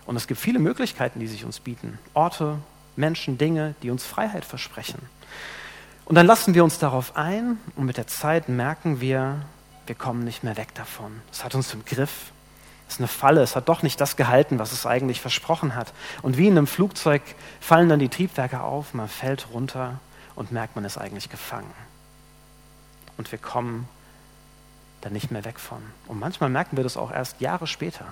Und 0.06 0.18
es 0.18 0.28
gibt 0.28 0.40
viele 0.40 0.60
Möglichkeiten, 0.60 1.20
die 1.20 1.28
sich 1.28 1.46
uns 1.46 1.60
bieten. 1.60 1.98
Orte, 2.14 2.58
Menschen, 2.96 3.38
Dinge, 3.38 3.76
die 3.82 3.90
uns 3.90 4.04
Freiheit 4.04 4.46
versprechen. 4.46 5.00
Und 6.06 6.16
dann 6.16 6.28
lassen 6.28 6.54
wir 6.54 6.64
uns 6.64 6.78
darauf 6.78 7.16
ein 7.16 7.58
und 7.76 7.86
mit 7.86 7.98
der 7.98 8.08
Zeit 8.08 8.48
merken 8.48 9.02
wir, 9.02 9.42
wir 9.88 9.96
kommen 9.96 10.24
nicht 10.24 10.44
mehr 10.44 10.58
weg 10.58 10.74
davon. 10.76 11.22
Es 11.32 11.44
hat 11.44 11.56
uns 11.56 11.74
im 11.74 11.84
Griff. 11.86 12.32
Es 12.88 12.96
ist 12.96 13.00
eine 13.00 13.08
Falle, 13.08 13.42
es 13.42 13.56
hat 13.56 13.68
doch 13.68 13.82
nicht 13.82 14.00
das 14.00 14.16
gehalten, 14.16 14.60
was 14.60 14.72
es 14.72 14.86
eigentlich 14.86 15.22
versprochen 15.22 15.76
hat. 15.76 15.94
Und 16.22 16.38
wie 16.38 16.48
in 16.48 16.58
einem 16.58 16.68
Flugzeug 16.68 17.22
fallen 17.60 17.90
dann 17.90 18.00
die 18.00 18.10
Triebwerke 18.10 18.62
auf, 18.62 18.94
man 18.94 19.10
fällt 19.10 19.48
runter 19.52 20.00
und 20.36 20.52
merkt, 20.52 20.76
man 20.76 20.86
ist 20.86 20.98
eigentlich 20.98 21.30
gefangen. 21.30 21.74
Und 23.18 23.32
wir 23.32 23.40
kommen 23.40 23.88
da 25.02 25.10
nicht 25.10 25.32
mehr 25.32 25.46
weg 25.46 25.60
von. 25.60 25.82
Und 26.08 26.20
manchmal 26.20 26.50
merken 26.50 26.78
wir 26.78 26.84
das 26.84 26.98
auch 26.98 27.12
erst 27.12 27.42
Jahre 27.42 27.68
später. 27.68 28.06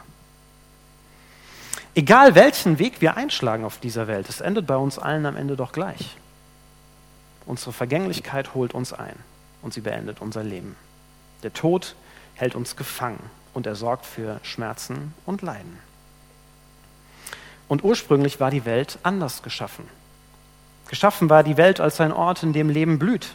Egal 1.96 2.34
welchen 2.34 2.80
Weg 2.80 3.02
wir 3.02 3.18
einschlagen 3.18 3.66
auf 3.66 3.78
dieser 3.78 4.08
Welt, 4.08 4.28
es 4.28 4.42
endet 4.42 4.66
bei 4.66 4.76
uns 4.76 4.98
allen 4.98 5.26
am 5.28 5.36
Ende 5.36 5.56
doch 5.56 5.72
gleich. 5.72 6.18
Unsere 7.46 7.74
Vergänglichkeit 7.74 8.56
holt 8.56 8.74
uns 8.74 8.94
ein 8.94 9.16
und 9.62 9.74
sie 9.74 9.82
beendet 9.82 10.20
unser 10.20 10.44
Leben. 10.44 10.76
Der 11.44 11.54
Tod 11.54 11.96
hält 12.36 12.56
uns 12.56 12.76
gefangen 12.76 13.20
und 13.54 13.68
er 13.68 13.76
sorgt 13.76 14.06
für 14.06 14.40
Schmerzen 14.44 15.14
und 15.26 15.42
Leiden. 15.42 15.78
Und 17.68 17.84
ursprünglich 17.84 18.40
war 18.40 18.52
die 18.52 18.66
Welt 18.66 19.00
anders 19.04 19.42
geschaffen. 19.42 19.88
Geschaffen 20.88 21.30
war 21.30 21.44
die 21.44 21.58
Welt 21.58 21.80
als 21.80 22.00
ein 22.02 22.12
Ort, 22.12 22.44
in 22.44 22.54
dem 22.54 22.70
Leben 22.70 23.00
blüht, 23.00 23.34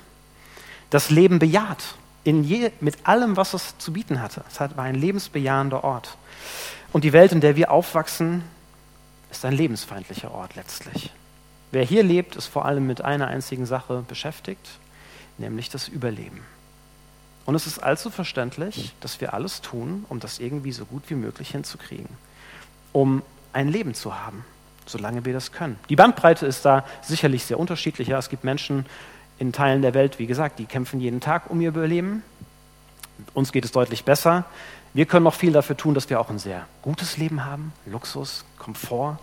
das 0.91 1.11
Leben 1.11 1.39
bejaht, 1.39 1.97
in 2.25 2.45
je, 2.45 2.71
mit 2.81 3.07
allem, 3.07 3.37
was 3.37 3.55
es 3.55 3.79
zu 3.79 3.93
bieten 3.93 4.21
hatte. 4.21 4.45
Es 4.49 4.61
war 4.61 4.85
ein 4.85 4.95
lebensbejahender 4.95 5.83
Ort. 5.83 6.17
Und 6.93 7.05
die 7.05 7.13
Welt, 7.13 7.33
in 7.33 7.41
der 7.41 7.57
wir 7.57 7.71
aufwachsen, 7.71 8.43
ist 9.31 9.45
ein 9.45 9.53
lebensfeindlicher 9.53 10.31
Ort 10.31 10.55
letztlich. 10.57 11.13
Wer 11.71 11.85
hier 11.85 12.03
lebt, 12.03 12.37
ist 12.37 12.47
vor 12.47 12.65
allem 12.65 12.87
mit 12.87 13.03
einer 13.03 13.29
einzigen 13.29 13.67
Sache 13.67 14.05
beschäftigt, 14.07 14.67
nämlich 15.37 15.69
das 15.69 15.89
Überleben. 15.89 16.43
Und 17.49 17.55
es 17.55 17.67
ist 17.67 17.79
allzu 17.79 18.11
verständlich, 18.11 18.93
dass 19.01 19.23
wir 19.23 19.33
alles 19.33 19.63
tun, 19.63 20.05
um 20.11 20.21
das 20.21 20.39
irgendwie 20.39 20.71
so 20.71 20.85
gut 20.85 21.05
wie 21.09 21.15
möglich 21.15 21.53
hinzukriegen, 21.53 22.11
um 22.93 23.23
ein 23.55 23.69
Leben 23.69 23.95
zu 23.95 24.21
haben, 24.21 24.45
solange 24.85 25.25
wir 25.25 25.33
das 25.33 25.51
können. 25.51 25.79
Die 25.89 25.97
Bandbreite 25.97 26.45
ist 26.45 26.67
da 26.67 26.85
sicherlich 27.01 27.47
sehr 27.47 27.59
unterschiedlich. 27.59 28.11
Es 28.11 28.29
gibt 28.29 28.45
Menschen 28.45 28.85
in 29.39 29.55
Teilen 29.55 29.81
der 29.81 29.95
Welt, 29.95 30.19
wie 30.19 30.27
gesagt, 30.27 30.59
die 30.59 30.67
kämpfen 30.67 31.01
jeden 31.01 31.21
Tag 31.21 31.49
um 31.49 31.59
ihr 31.63 31.71
Überleben. 31.71 32.23
Uns 33.33 33.51
geht 33.51 33.65
es 33.65 33.73
deutlich 33.73 34.05
besser. 34.05 34.45
Wir 34.93 35.07
können 35.07 35.25
noch 35.25 35.33
viel 35.33 35.55
dafür 35.55 35.79
tun, 35.79 35.95
dass 35.95 36.11
wir 36.11 36.21
auch 36.21 36.29
ein 36.29 36.39
sehr 36.39 36.67
gutes 36.83 37.17
Leben 37.17 37.47
haben, 37.47 37.73
Luxus, 37.87 38.45
Komfort. 38.59 39.21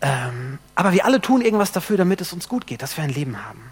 Ähm, 0.00 0.58
aber 0.74 0.92
wir 0.92 1.04
alle 1.04 1.20
tun 1.20 1.40
irgendwas 1.40 1.70
dafür, 1.70 1.98
damit 1.98 2.20
es 2.20 2.32
uns 2.32 2.48
gut 2.48 2.66
geht, 2.66 2.82
dass 2.82 2.96
wir 2.96 3.04
ein 3.04 3.10
Leben 3.10 3.46
haben. 3.46 3.62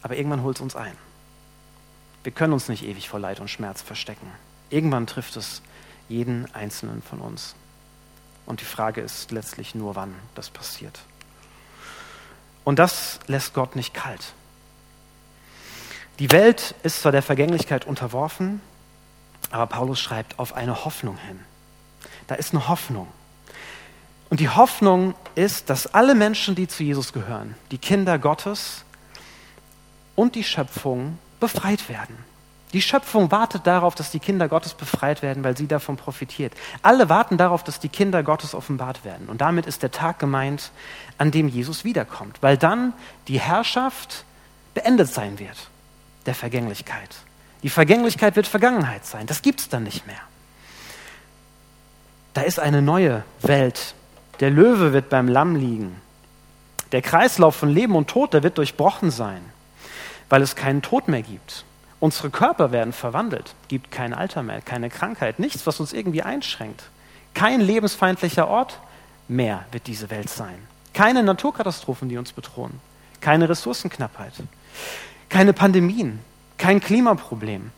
Aber 0.00 0.16
irgendwann 0.16 0.42
holt 0.42 0.56
es 0.56 0.62
uns 0.62 0.74
ein. 0.74 0.96
Wir 2.24 2.32
können 2.32 2.52
uns 2.52 2.68
nicht 2.68 2.84
ewig 2.84 3.08
vor 3.08 3.20
Leid 3.20 3.40
und 3.40 3.48
Schmerz 3.48 3.82
verstecken. 3.82 4.30
Irgendwann 4.70 5.06
trifft 5.06 5.36
es 5.36 5.62
jeden 6.08 6.52
Einzelnen 6.54 7.02
von 7.02 7.20
uns. 7.20 7.54
Und 8.46 8.60
die 8.60 8.66
Frage 8.66 9.00
ist 9.00 9.30
letztlich 9.30 9.74
nur, 9.74 9.94
wann 9.94 10.14
das 10.34 10.50
passiert. 10.50 10.98
Und 12.64 12.78
das 12.78 13.20
lässt 13.26 13.54
Gott 13.54 13.76
nicht 13.76 13.94
kalt. 13.94 14.32
Die 16.18 16.32
Welt 16.32 16.74
ist 16.82 17.02
zwar 17.02 17.12
der 17.12 17.22
Vergänglichkeit 17.22 17.86
unterworfen, 17.86 18.60
aber 19.50 19.66
Paulus 19.66 20.00
schreibt 20.00 20.38
auf 20.38 20.54
eine 20.54 20.84
Hoffnung 20.84 21.16
hin. 21.16 21.40
Da 22.26 22.34
ist 22.34 22.52
eine 22.52 22.68
Hoffnung. 22.68 23.08
Und 24.30 24.40
die 24.40 24.48
Hoffnung 24.48 25.14
ist, 25.34 25.70
dass 25.70 25.86
alle 25.94 26.14
Menschen, 26.14 26.54
die 26.54 26.68
zu 26.68 26.82
Jesus 26.82 27.12
gehören, 27.12 27.54
die 27.70 27.78
Kinder 27.78 28.18
Gottes 28.18 28.84
und 30.16 30.34
die 30.34 30.44
Schöpfung 30.44 31.18
befreit 31.40 31.88
werden. 31.88 32.16
Die 32.72 32.82
Schöpfung 32.82 33.30
wartet 33.30 33.66
darauf, 33.66 33.94
dass 33.94 34.10
die 34.10 34.18
Kinder 34.18 34.46
Gottes 34.48 34.74
befreit 34.74 35.22
werden, 35.22 35.42
weil 35.42 35.56
sie 35.56 35.66
davon 35.66 35.96
profitiert. 35.96 36.52
Alle 36.82 37.08
warten 37.08 37.38
darauf, 37.38 37.64
dass 37.64 37.80
die 37.80 37.88
Kinder 37.88 38.22
Gottes 38.22 38.54
offenbart 38.54 39.04
werden. 39.04 39.28
Und 39.28 39.40
damit 39.40 39.66
ist 39.66 39.82
der 39.82 39.90
Tag 39.90 40.18
gemeint, 40.18 40.70
an 41.16 41.30
dem 41.30 41.48
Jesus 41.48 41.84
wiederkommt, 41.84 42.36
weil 42.42 42.58
dann 42.58 42.92
die 43.26 43.40
Herrschaft 43.40 44.24
beendet 44.74 45.08
sein 45.08 45.38
wird, 45.38 45.68
der 46.26 46.34
Vergänglichkeit. 46.34 47.16
Die 47.62 47.70
Vergänglichkeit 47.70 48.36
wird 48.36 48.46
Vergangenheit 48.46 49.06
sein. 49.06 49.26
Das 49.26 49.40
gibt 49.40 49.60
es 49.60 49.68
dann 49.68 49.84
nicht 49.84 50.06
mehr. 50.06 50.20
Da 52.34 52.42
ist 52.42 52.60
eine 52.60 52.82
neue 52.82 53.24
Welt. 53.40 53.94
Der 54.40 54.50
Löwe 54.50 54.92
wird 54.92 55.08
beim 55.08 55.26
Lamm 55.26 55.56
liegen. 55.56 56.00
Der 56.92 57.02
Kreislauf 57.02 57.56
von 57.56 57.70
Leben 57.70 57.96
und 57.96 58.08
Tod, 58.08 58.34
der 58.34 58.42
wird 58.42 58.58
durchbrochen 58.58 59.10
sein, 59.10 59.40
weil 60.28 60.42
es 60.42 60.56
keinen 60.56 60.82
Tod 60.82 61.08
mehr 61.08 61.22
gibt. 61.22 61.64
Unsere 62.00 62.30
Körper 62.30 62.70
werden 62.70 62.92
verwandelt, 62.92 63.54
gibt 63.66 63.90
kein 63.90 64.14
Alter 64.14 64.42
mehr, 64.42 64.60
keine 64.60 64.88
Krankheit, 64.88 65.38
nichts, 65.38 65.66
was 65.66 65.80
uns 65.80 65.92
irgendwie 65.92 66.22
einschränkt. 66.22 66.84
Kein 67.34 67.60
lebensfeindlicher 67.60 68.48
Ort 68.48 68.78
mehr 69.26 69.64
wird 69.72 69.86
diese 69.86 70.10
Welt 70.10 70.30
sein. 70.30 70.56
Keine 70.94 71.22
Naturkatastrophen, 71.22 72.08
die 72.08 72.16
uns 72.16 72.32
bedrohen. 72.32 72.80
Keine 73.20 73.48
Ressourcenknappheit. 73.48 74.32
Keine 75.28 75.52
Pandemien. 75.52 76.20
Kein 76.56 76.80
Klimaproblem. 76.80 77.70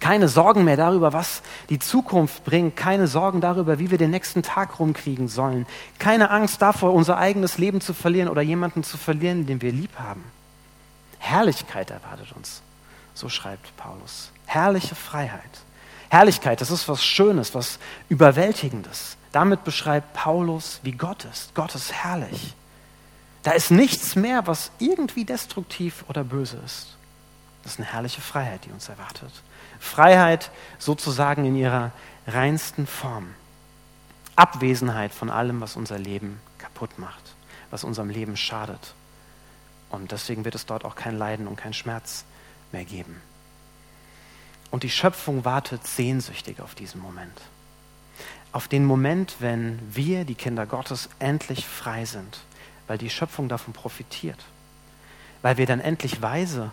Keine 0.00 0.28
Sorgen 0.28 0.64
mehr 0.64 0.76
darüber, 0.76 1.12
was 1.12 1.42
die 1.70 1.80
Zukunft 1.80 2.44
bringt. 2.44 2.76
Keine 2.76 3.08
Sorgen 3.08 3.40
darüber, 3.40 3.78
wie 3.78 3.90
wir 3.90 3.98
den 3.98 4.10
nächsten 4.10 4.42
Tag 4.42 4.78
rumkriegen 4.78 5.26
sollen. 5.28 5.66
Keine 5.98 6.30
Angst 6.30 6.62
davor, 6.62 6.92
unser 6.92 7.18
eigenes 7.18 7.58
Leben 7.58 7.80
zu 7.80 7.94
verlieren 7.94 8.28
oder 8.28 8.42
jemanden 8.42 8.84
zu 8.84 8.96
verlieren, 8.96 9.46
den 9.46 9.60
wir 9.60 9.72
lieb 9.72 9.98
haben. 9.98 10.22
Herrlichkeit 11.18 11.90
erwartet 11.90 12.32
uns. 12.32 12.62
So 13.14 13.28
schreibt 13.28 13.76
Paulus. 13.76 14.30
Herrliche 14.46 14.94
Freiheit. 14.94 15.40
Herrlichkeit, 16.08 16.60
das 16.60 16.70
ist 16.70 16.88
was 16.88 17.04
Schönes, 17.04 17.54
was 17.54 17.78
Überwältigendes. 18.08 19.16
Damit 19.32 19.64
beschreibt 19.64 20.14
Paulus, 20.14 20.80
wie 20.82 20.92
Gott 20.92 21.24
ist. 21.24 21.54
Gott 21.54 21.74
ist 21.74 21.92
herrlich. 21.92 22.54
Da 23.42 23.52
ist 23.52 23.70
nichts 23.70 24.16
mehr, 24.16 24.46
was 24.46 24.70
irgendwie 24.78 25.24
destruktiv 25.24 26.04
oder 26.08 26.24
böse 26.24 26.56
ist. 26.64 26.96
Das 27.62 27.72
ist 27.72 27.78
eine 27.78 27.92
herrliche 27.92 28.20
Freiheit, 28.20 28.64
die 28.64 28.70
uns 28.70 28.88
erwartet. 28.88 29.32
Freiheit 29.78 30.50
sozusagen 30.78 31.44
in 31.44 31.56
ihrer 31.56 31.92
reinsten 32.26 32.86
Form. 32.86 33.34
Abwesenheit 34.36 35.12
von 35.12 35.30
allem, 35.30 35.60
was 35.60 35.76
unser 35.76 35.98
Leben 35.98 36.40
kaputt 36.58 36.98
macht, 36.98 37.34
was 37.70 37.84
unserem 37.84 38.08
Leben 38.08 38.36
schadet. 38.36 38.94
Und 39.90 40.12
deswegen 40.12 40.44
wird 40.44 40.54
es 40.54 40.66
dort 40.66 40.84
auch 40.84 40.94
kein 40.94 41.16
Leiden 41.16 41.46
und 41.46 41.56
kein 41.56 41.72
Schmerz 41.72 42.24
mehr 42.72 42.84
geben. 42.84 43.20
Und 44.70 44.82
die 44.82 44.90
Schöpfung 44.90 45.44
wartet 45.44 45.86
sehnsüchtig 45.86 46.60
auf 46.60 46.74
diesen 46.74 47.00
Moment. 47.00 47.40
Auf 48.52 48.68
den 48.68 48.84
Moment, 48.84 49.36
wenn 49.40 49.78
wir, 49.90 50.24
die 50.24 50.34
Kinder 50.34 50.66
Gottes, 50.66 51.08
endlich 51.18 51.66
frei 51.66 52.04
sind, 52.04 52.40
weil 52.86 52.98
die 52.98 53.10
Schöpfung 53.10 53.48
davon 53.48 53.72
profitiert, 53.72 54.44
weil 55.42 55.56
wir 55.56 55.66
dann 55.66 55.80
endlich 55.80 56.20
weise 56.22 56.70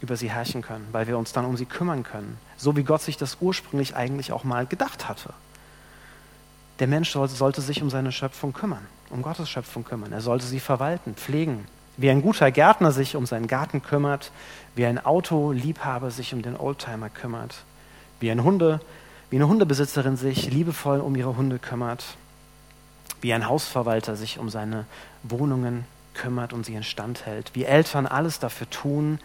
über 0.00 0.16
sie 0.16 0.30
herrschen 0.30 0.62
können, 0.62 0.86
weil 0.92 1.06
wir 1.06 1.18
uns 1.18 1.32
dann 1.32 1.44
um 1.44 1.56
sie 1.56 1.66
kümmern 1.66 2.02
können, 2.02 2.38
so 2.56 2.76
wie 2.76 2.84
Gott 2.84 3.02
sich 3.02 3.16
das 3.16 3.38
ursprünglich 3.40 3.96
eigentlich 3.96 4.32
auch 4.32 4.44
mal 4.44 4.66
gedacht 4.66 5.08
hatte. 5.08 5.34
Der 6.78 6.86
Mensch 6.86 7.10
sollte 7.10 7.60
sich 7.60 7.82
um 7.82 7.90
seine 7.90 8.12
Schöpfung 8.12 8.52
kümmern, 8.52 8.86
um 9.10 9.22
Gottes 9.22 9.50
Schöpfung 9.50 9.84
kümmern. 9.84 10.12
Er 10.12 10.20
sollte 10.20 10.46
sie 10.46 10.60
verwalten, 10.60 11.14
pflegen, 11.14 11.66
wie 11.98 12.10
ein 12.10 12.22
guter 12.22 12.50
Gärtner 12.50 12.92
sich 12.92 13.16
um 13.16 13.26
seinen 13.26 13.48
Garten 13.48 13.82
kümmert, 13.82 14.30
wie 14.74 14.86
ein 14.86 15.04
Autoliebhaber 15.04 16.10
sich 16.10 16.32
um 16.32 16.42
den 16.42 16.56
Oldtimer 16.56 17.10
kümmert, 17.10 17.64
wie, 18.20 18.30
ein 18.30 18.44
Hunde, 18.44 18.80
wie 19.30 19.36
eine 19.36 19.48
Hundebesitzerin 19.48 20.16
sich 20.16 20.50
liebevoll 20.50 21.00
um 21.00 21.16
ihre 21.16 21.36
Hunde 21.36 21.58
kümmert, 21.58 22.04
wie 23.20 23.34
ein 23.34 23.48
Hausverwalter 23.48 24.14
sich 24.14 24.38
um 24.38 24.48
seine 24.48 24.86
Wohnungen 25.24 25.84
kümmert 26.14 26.52
und 26.52 26.64
sie 26.64 26.74
instand 26.74 27.26
hält, 27.26 27.50
wie 27.54 27.64
Eltern 27.64 28.06
alles 28.06 28.38
dafür 28.38 28.70
tun, 28.70 29.18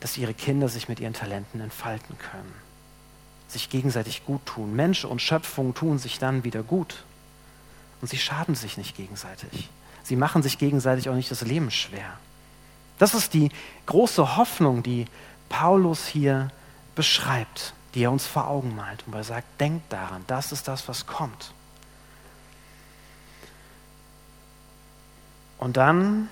dass 0.00 0.16
ihre 0.16 0.32
Kinder 0.32 0.68
sich 0.68 0.88
mit 0.88 1.00
ihren 1.00 1.12
Talenten 1.12 1.60
entfalten 1.60 2.16
können, 2.18 2.52
sich 3.48 3.68
gegenseitig 3.68 4.24
gut 4.24 4.44
tun. 4.46 4.74
Mensch 4.74 5.04
und 5.04 5.20
Schöpfung 5.20 5.74
tun 5.74 5.98
sich 5.98 6.18
dann 6.18 6.42
wieder 6.42 6.62
gut 6.62 7.04
und 8.00 8.08
sie 8.08 8.18
schaden 8.18 8.54
sich 8.54 8.78
nicht 8.78 8.96
gegenseitig. 8.96 9.68
Sie 10.08 10.16
machen 10.16 10.42
sich 10.42 10.56
gegenseitig 10.56 11.10
auch 11.10 11.14
nicht 11.14 11.30
das 11.30 11.42
Leben 11.42 11.70
schwer. 11.70 12.14
Das 12.98 13.12
ist 13.12 13.34
die 13.34 13.50
große 13.84 14.38
Hoffnung, 14.38 14.82
die 14.82 15.04
Paulus 15.50 16.06
hier 16.06 16.50
beschreibt, 16.94 17.74
die 17.92 18.04
er 18.04 18.10
uns 18.10 18.26
vor 18.26 18.48
Augen 18.48 18.74
malt. 18.74 19.04
Und 19.06 19.12
er 19.12 19.22
sagt, 19.22 19.60
denkt 19.60 19.92
daran, 19.92 20.24
das 20.26 20.50
ist 20.50 20.66
das, 20.66 20.88
was 20.88 21.06
kommt. 21.06 21.52
Und 25.58 25.76
dann 25.76 26.30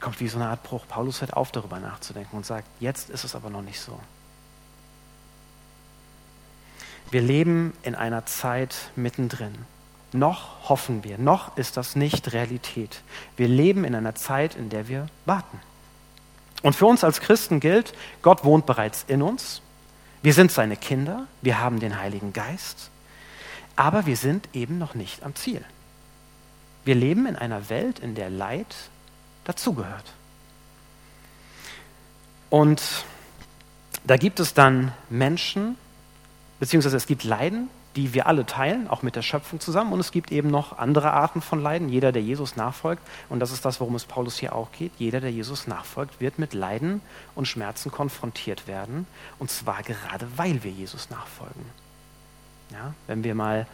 kommt 0.00 0.18
wie 0.20 0.28
so 0.28 0.38
eine 0.38 0.48
Art 0.48 0.62
Bruch. 0.62 0.86
Paulus 0.88 1.20
hört 1.20 1.34
auf, 1.34 1.52
darüber 1.52 1.80
nachzudenken 1.80 2.34
und 2.34 2.46
sagt, 2.46 2.66
jetzt 2.80 3.10
ist 3.10 3.24
es 3.24 3.34
aber 3.34 3.50
noch 3.50 3.60
nicht 3.60 3.78
so. 3.78 4.00
Wir 7.10 7.20
leben 7.20 7.74
in 7.82 7.94
einer 7.94 8.24
Zeit 8.24 8.90
mittendrin. 8.96 9.66
Noch 10.12 10.68
hoffen 10.68 11.04
wir, 11.04 11.18
noch 11.18 11.56
ist 11.56 11.76
das 11.76 11.94
nicht 11.94 12.32
Realität. 12.32 13.02
Wir 13.36 13.46
leben 13.46 13.84
in 13.84 13.94
einer 13.94 14.14
Zeit, 14.14 14.56
in 14.56 14.68
der 14.68 14.88
wir 14.88 15.06
warten. 15.24 15.60
Und 16.62 16.74
für 16.74 16.86
uns 16.86 17.04
als 17.04 17.20
Christen 17.20 17.60
gilt, 17.60 17.94
Gott 18.22 18.44
wohnt 18.44 18.66
bereits 18.66 19.04
in 19.06 19.22
uns. 19.22 19.62
Wir 20.22 20.34
sind 20.34 20.52
seine 20.52 20.76
Kinder, 20.76 21.26
wir 21.40 21.60
haben 21.60 21.80
den 21.80 21.98
Heiligen 21.98 22.32
Geist, 22.32 22.90
aber 23.76 24.04
wir 24.04 24.16
sind 24.16 24.48
eben 24.52 24.78
noch 24.78 24.94
nicht 24.94 25.22
am 25.22 25.34
Ziel. 25.34 25.64
Wir 26.84 26.94
leben 26.94 27.26
in 27.26 27.36
einer 27.36 27.70
Welt, 27.70 28.00
in 28.00 28.14
der 28.14 28.30
Leid 28.30 28.74
dazugehört. 29.44 30.12
Und 32.50 32.82
da 34.04 34.16
gibt 34.16 34.40
es 34.40 34.54
dann 34.54 34.92
Menschen, 35.08 35.76
beziehungsweise 36.58 36.96
es 36.96 37.06
gibt 37.06 37.24
Leiden, 37.24 37.70
die 37.96 38.14
wir 38.14 38.26
alle 38.26 38.46
teilen, 38.46 38.88
auch 38.88 39.02
mit 39.02 39.16
der 39.16 39.22
Schöpfung 39.22 39.58
zusammen. 39.58 39.92
Und 39.92 40.00
es 40.00 40.12
gibt 40.12 40.30
eben 40.30 40.48
noch 40.48 40.78
andere 40.78 41.12
Arten 41.12 41.42
von 41.42 41.60
Leiden. 41.60 41.88
Jeder, 41.88 42.12
der 42.12 42.22
Jesus 42.22 42.56
nachfolgt, 42.56 43.02
und 43.28 43.40
das 43.40 43.50
ist 43.50 43.64
das, 43.64 43.80
worum 43.80 43.94
es 43.96 44.04
Paulus 44.04 44.38
hier 44.38 44.54
auch 44.54 44.70
geht, 44.72 44.92
jeder, 44.98 45.20
der 45.20 45.32
Jesus 45.32 45.66
nachfolgt, 45.66 46.20
wird 46.20 46.38
mit 46.38 46.54
Leiden 46.54 47.00
und 47.34 47.48
Schmerzen 47.48 47.90
konfrontiert 47.90 48.68
werden. 48.68 49.06
Und 49.38 49.50
zwar 49.50 49.82
gerade, 49.82 50.26
weil 50.36 50.62
wir 50.62 50.70
Jesus 50.70 51.10
nachfolgen. 51.10 51.64
Ja, 52.70 52.94
wenn 53.08 53.24
wir 53.24 53.34
mal 53.34 53.66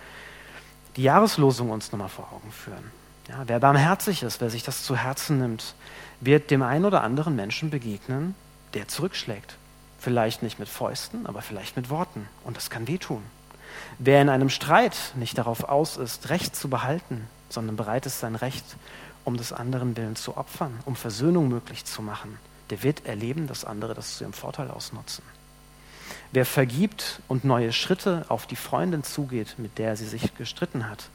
die 0.97 1.03
Jahreslosung 1.03 1.71
uns 1.71 1.93
nochmal 1.93 2.09
vor 2.09 2.33
Augen 2.33 2.51
führen. 2.51 2.91
Ja, 3.29 3.43
wer 3.47 3.61
barmherzig 3.61 4.23
ist, 4.23 4.41
wer 4.41 4.49
sich 4.49 4.63
das 4.63 4.83
zu 4.83 4.97
Herzen 4.97 5.39
nimmt, 5.39 5.75
wird 6.21 6.51
dem 6.51 6.63
einen 6.63 6.87
oder 6.87 7.03
anderen 7.03 7.37
Menschen 7.37 7.69
begegnen, 7.71 8.35
der 8.73 8.89
zurückschlägt. 8.89 9.57
Vielleicht 9.99 10.43
nicht 10.43 10.59
mit 10.59 10.69
Fäusten, 10.69 11.27
aber 11.27 11.43
vielleicht 11.43 11.77
mit 11.77 11.91
Worten. 11.91 12.29
Und 12.45 12.57
das 12.57 12.71
kann 12.71 12.89
wehtun. 12.89 13.23
Wer 13.99 14.23
in 14.23 14.29
einem 14.29 14.51
Streit 14.51 14.97
nicht 15.15 15.39
darauf 15.39 15.65
aus 15.65 15.97
ist, 15.97 16.29
Recht 16.29 16.55
zu 16.55 16.69
behalten, 16.69 17.27
sondern 17.49 17.77
bereit 17.77 18.07
ist, 18.07 18.21
sein 18.21 18.35
Recht 18.35 18.65
um 19.25 19.37
des 19.37 19.53
anderen 19.53 19.97
Willen 19.97 20.17
zu 20.17 20.37
opfern, 20.37 20.79
um 20.85 20.95
Versöhnung 20.95 21.49
möglich 21.49 21.85
zu 21.85 22.01
machen, 22.01 22.39
der 22.71 22.83
wird 22.83 23.07
erleben, 23.07 23.47
dass 23.49 23.65
andere 23.65 23.95
das 23.95 24.17
zu 24.17 24.25
ihrem 24.25 24.33
Vorteil 24.33 24.71
ausnutzen. 24.71 25.25
Wer 26.33 26.47
vergibt 26.47 27.21
und 27.29 27.45
neue 27.45 27.73
Schritte 27.73 28.25
auf 28.29 28.47
die 28.47 28.57
Freundin 28.57 29.03
zugeht, 29.03 29.57
mit 29.59 29.79
der 29.79 29.97
sie 29.97 30.07
sich 30.07 30.35
gestritten 30.37 30.89
hat, 30.89 31.09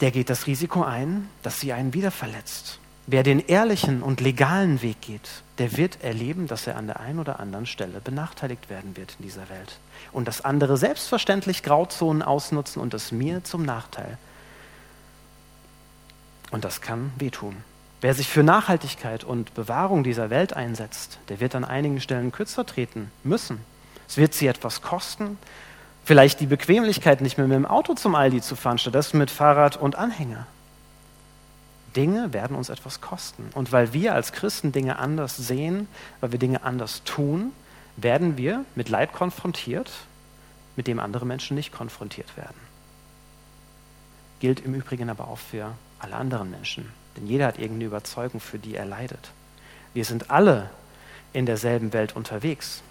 der 0.00 0.10
geht 0.10 0.28
das 0.28 0.46
Risiko 0.46 0.82
ein, 0.82 1.28
dass 1.42 1.60
sie 1.60 1.72
einen 1.72 1.94
wieder 1.94 2.10
verletzt. 2.10 2.78
Wer 3.06 3.22
den 3.22 3.40
ehrlichen 3.40 4.02
und 4.02 4.22
legalen 4.22 4.80
Weg 4.80 5.02
geht, 5.02 5.28
der 5.58 5.76
wird 5.76 6.02
erleben, 6.02 6.46
dass 6.46 6.66
er 6.66 6.76
an 6.76 6.86
der 6.86 7.00
einen 7.00 7.18
oder 7.18 7.38
anderen 7.38 7.66
Stelle 7.66 8.00
benachteiligt 8.00 8.70
werden 8.70 8.96
wird 8.96 9.16
in 9.18 9.24
dieser 9.24 9.48
Welt. 9.50 9.78
Und 10.12 10.26
dass 10.26 10.44
andere 10.44 10.78
selbstverständlich 10.78 11.62
Grauzonen 11.62 12.22
ausnutzen 12.22 12.80
und 12.80 12.94
es 12.94 13.12
mir 13.12 13.44
zum 13.44 13.64
Nachteil. 13.64 14.16
Und 16.50 16.64
das 16.64 16.80
kann 16.80 17.12
wehtun. 17.18 17.56
Wer 18.00 18.14
sich 18.14 18.28
für 18.28 18.42
Nachhaltigkeit 18.42 19.22
und 19.24 19.54
Bewahrung 19.54 20.02
dieser 20.02 20.30
Welt 20.30 20.54
einsetzt, 20.54 21.18
der 21.28 21.40
wird 21.40 21.54
an 21.54 21.64
einigen 21.64 22.00
Stellen 22.00 22.32
kürzer 22.32 22.64
treten 22.64 23.10
müssen. 23.22 23.60
Es 24.08 24.16
wird 24.16 24.34
sie 24.34 24.46
etwas 24.46 24.82
kosten, 24.82 25.38
vielleicht 26.04 26.40
die 26.40 26.46
Bequemlichkeit, 26.46 27.20
nicht 27.20 27.38
mehr 27.38 27.46
mit 27.46 27.56
dem 27.56 27.66
Auto 27.66 27.94
zum 27.94 28.14
Aldi 28.14 28.40
zu 28.40 28.56
fahren, 28.56 28.78
stattdessen 28.78 29.18
mit 29.18 29.30
Fahrrad 29.30 29.76
und 29.76 29.96
Anhänger. 29.96 30.46
Dinge 31.96 32.32
werden 32.32 32.56
uns 32.56 32.68
etwas 32.68 33.00
kosten. 33.00 33.50
Und 33.54 33.72
weil 33.72 33.92
wir 33.92 34.14
als 34.14 34.32
Christen 34.32 34.72
Dinge 34.72 34.98
anders 34.98 35.36
sehen, 35.36 35.88
weil 36.20 36.32
wir 36.32 36.38
Dinge 36.38 36.62
anders 36.62 37.02
tun, 37.04 37.52
werden 37.96 38.36
wir 38.36 38.64
mit 38.74 38.88
Leid 38.88 39.12
konfrontiert, 39.12 39.90
mit 40.76 40.86
dem 40.86 40.98
andere 40.98 41.26
Menschen 41.26 41.54
nicht 41.54 41.72
konfrontiert 41.72 42.36
werden. 42.36 42.56
Gilt 44.40 44.60
im 44.60 44.74
Übrigen 44.74 45.08
aber 45.08 45.28
auch 45.28 45.38
für 45.38 45.72
alle 46.00 46.16
anderen 46.16 46.50
Menschen. 46.50 46.90
Denn 47.16 47.26
jeder 47.26 47.46
hat 47.46 47.58
irgendeine 47.58 47.84
Überzeugung, 47.84 48.40
für 48.40 48.58
die 48.58 48.74
er 48.74 48.84
leidet. 48.84 49.30
Wir 49.92 50.04
sind 50.04 50.30
alle 50.30 50.70
in 51.32 51.46
derselben 51.46 51.92
Welt 51.92 52.16
unterwegs. 52.16 52.82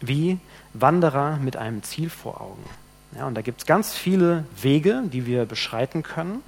Wie 0.00 0.38
Wanderer 0.74 1.36
mit 1.38 1.56
einem 1.56 1.82
Ziel 1.82 2.10
vor 2.10 2.40
Augen. 2.40 2.64
Ja, 3.16 3.26
und 3.26 3.34
da 3.34 3.42
gibt 3.42 3.60
es 3.60 3.66
ganz 3.66 3.94
viele 3.94 4.44
Wege, 4.60 5.02
die 5.06 5.26
wir 5.26 5.44
beschreiten 5.44 6.02
können. 6.02 6.42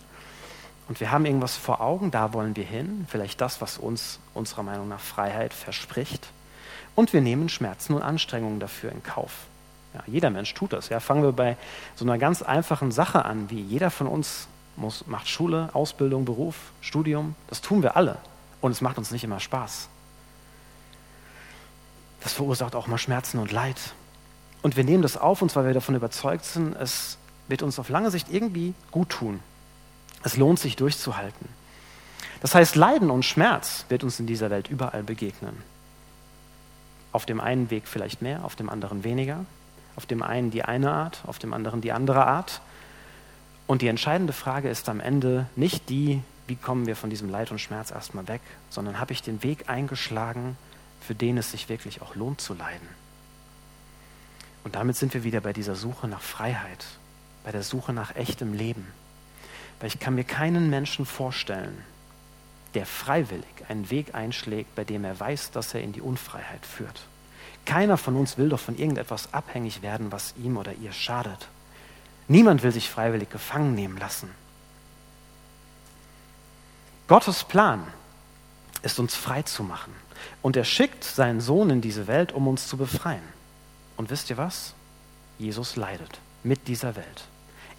Und 0.88 1.00
wir 1.00 1.10
haben 1.10 1.24
irgendwas 1.24 1.56
vor 1.56 1.80
Augen, 1.80 2.10
da 2.10 2.32
wollen 2.32 2.56
wir 2.56 2.64
hin. 2.64 3.06
Vielleicht 3.08 3.40
das, 3.40 3.60
was 3.60 3.78
uns 3.78 4.18
unserer 4.34 4.62
Meinung 4.62 4.88
nach 4.88 5.00
Freiheit 5.00 5.54
verspricht. 5.54 6.28
Und 6.94 7.12
wir 7.12 7.20
nehmen 7.20 7.48
Schmerzen 7.48 7.94
und 7.94 8.02
Anstrengungen 8.02 8.60
dafür 8.60 8.92
in 8.92 9.02
Kauf. 9.02 9.32
Ja, 9.94 10.02
jeder 10.06 10.30
Mensch 10.30 10.52
tut 10.54 10.72
das. 10.72 10.88
Ja, 10.88 11.00
fangen 11.00 11.22
wir 11.22 11.32
bei 11.32 11.56
so 11.94 12.04
einer 12.04 12.18
ganz 12.18 12.42
einfachen 12.42 12.92
Sache 12.92 13.24
an, 13.24 13.50
wie 13.50 13.60
jeder 13.60 13.90
von 13.90 14.06
uns 14.06 14.48
muss, 14.76 15.06
macht 15.06 15.28
Schule, 15.28 15.70
Ausbildung, 15.72 16.24
Beruf, 16.24 16.56
Studium. 16.80 17.34
Das 17.48 17.60
tun 17.60 17.82
wir 17.82 17.96
alle. 17.96 18.18
Und 18.60 18.72
es 18.72 18.80
macht 18.80 18.98
uns 18.98 19.10
nicht 19.10 19.24
immer 19.24 19.40
Spaß. 19.40 19.88
Das 22.22 22.32
verursacht 22.32 22.74
auch 22.74 22.86
mal 22.86 22.98
Schmerzen 22.98 23.38
und 23.38 23.52
Leid. 23.52 23.94
Und 24.62 24.76
wir 24.76 24.84
nehmen 24.84 25.02
das 25.02 25.16
auf 25.16 25.42
uns, 25.42 25.54
weil 25.56 25.66
wir 25.66 25.74
davon 25.74 25.94
überzeugt 25.94 26.44
sind, 26.44 26.74
es 26.76 27.18
wird 27.48 27.62
uns 27.62 27.78
auf 27.78 27.88
lange 27.88 28.10
Sicht 28.10 28.28
irgendwie 28.30 28.74
gut 28.90 29.10
tun. 29.10 29.40
Es 30.24 30.38
lohnt 30.38 30.58
sich 30.58 30.74
durchzuhalten. 30.74 31.48
Das 32.40 32.54
heißt, 32.54 32.76
Leiden 32.76 33.10
und 33.10 33.24
Schmerz 33.24 33.84
wird 33.90 34.04
uns 34.04 34.18
in 34.18 34.26
dieser 34.26 34.50
Welt 34.50 34.68
überall 34.68 35.02
begegnen. 35.02 35.62
Auf 37.12 37.26
dem 37.26 37.40
einen 37.40 37.70
Weg 37.70 37.86
vielleicht 37.86 38.22
mehr, 38.22 38.44
auf 38.44 38.56
dem 38.56 38.70
anderen 38.70 39.04
weniger. 39.04 39.44
Auf 39.96 40.06
dem 40.06 40.22
einen 40.22 40.50
die 40.50 40.64
eine 40.64 40.90
Art, 40.90 41.20
auf 41.26 41.38
dem 41.38 41.52
anderen 41.52 41.82
die 41.82 41.92
andere 41.92 42.26
Art. 42.26 42.62
Und 43.66 43.82
die 43.82 43.88
entscheidende 43.88 44.32
Frage 44.32 44.68
ist 44.68 44.88
am 44.88 44.98
Ende 44.98 45.46
nicht 45.56 45.88
die, 45.90 46.22
wie 46.46 46.56
kommen 46.56 46.86
wir 46.86 46.96
von 46.96 47.10
diesem 47.10 47.28
Leid 47.28 47.50
und 47.50 47.60
Schmerz 47.60 47.90
erstmal 47.90 48.26
weg, 48.26 48.40
sondern 48.70 48.98
habe 48.98 49.12
ich 49.12 49.22
den 49.22 49.42
Weg 49.42 49.68
eingeschlagen, 49.68 50.56
für 51.00 51.14
den 51.14 51.36
es 51.36 51.50
sich 51.50 51.68
wirklich 51.68 52.02
auch 52.02 52.14
lohnt 52.14 52.40
zu 52.40 52.54
leiden. 52.54 52.88
Und 54.64 54.74
damit 54.74 54.96
sind 54.96 55.12
wir 55.12 55.22
wieder 55.22 55.42
bei 55.42 55.52
dieser 55.52 55.76
Suche 55.76 56.08
nach 56.08 56.22
Freiheit, 56.22 56.86
bei 57.44 57.52
der 57.52 57.62
Suche 57.62 57.92
nach 57.92 58.16
echtem 58.16 58.54
Leben. 58.54 58.86
Weil 59.80 59.88
ich 59.88 59.98
kann 59.98 60.14
mir 60.14 60.24
keinen 60.24 60.70
Menschen 60.70 61.06
vorstellen, 61.06 61.76
der 62.74 62.86
freiwillig 62.86 63.44
einen 63.68 63.90
Weg 63.90 64.14
einschlägt, 64.14 64.74
bei 64.74 64.84
dem 64.84 65.04
er 65.04 65.18
weiß, 65.18 65.50
dass 65.52 65.74
er 65.74 65.82
in 65.82 65.92
die 65.92 66.00
Unfreiheit 66.00 66.66
führt. 66.66 67.02
Keiner 67.64 67.96
von 67.96 68.16
uns 68.16 68.36
will 68.36 68.48
doch 68.48 68.60
von 68.60 68.76
irgendetwas 68.76 69.32
abhängig 69.32 69.82
werden, 69.82 70.12
was 70.12 70.34
ihm 70.36 70.56
oder 70.56 70.72
ihr 70.74 70.92
schadet. 70.92 71.48
Niemand 72.28 72.62
will 72.62 72.72
sich 72.72 72.90
freiwillig 72.90 73.30
gefangen 73.30 73.74
nehmen 73.74 73.98
lassen. 73.98 74.30
Gottes 77.06 77.44
Plan 77.44 77.86
ist 78.82 78.98
uns 78.98 79.14
frei 79.14 79.42
zu 79.42 79.62
machen. 79.62 79.92
Und 80.42 80.56
er 80.56 80.64
schickt 80.64 81.04
seinen 81.04 81.40
Sohn 81.40 81.70
in 81.70 81.80
diese 81.80 82.06
Welt, 82.06 82.32
um 82.32 82.48
uns 82.48 82.66
zu 82.66 82.76
befreien. 82.76 83.22
Und 83.96 84.10
wisst 84.10 84.30
ihr 84.30 84.36
was? 84.36 84.74
Jesus 85.38 85.76
leidet 85.76 86.18
mit 86.42 86.68
dieser 86.68 86.96
Welt. 86.96 87.24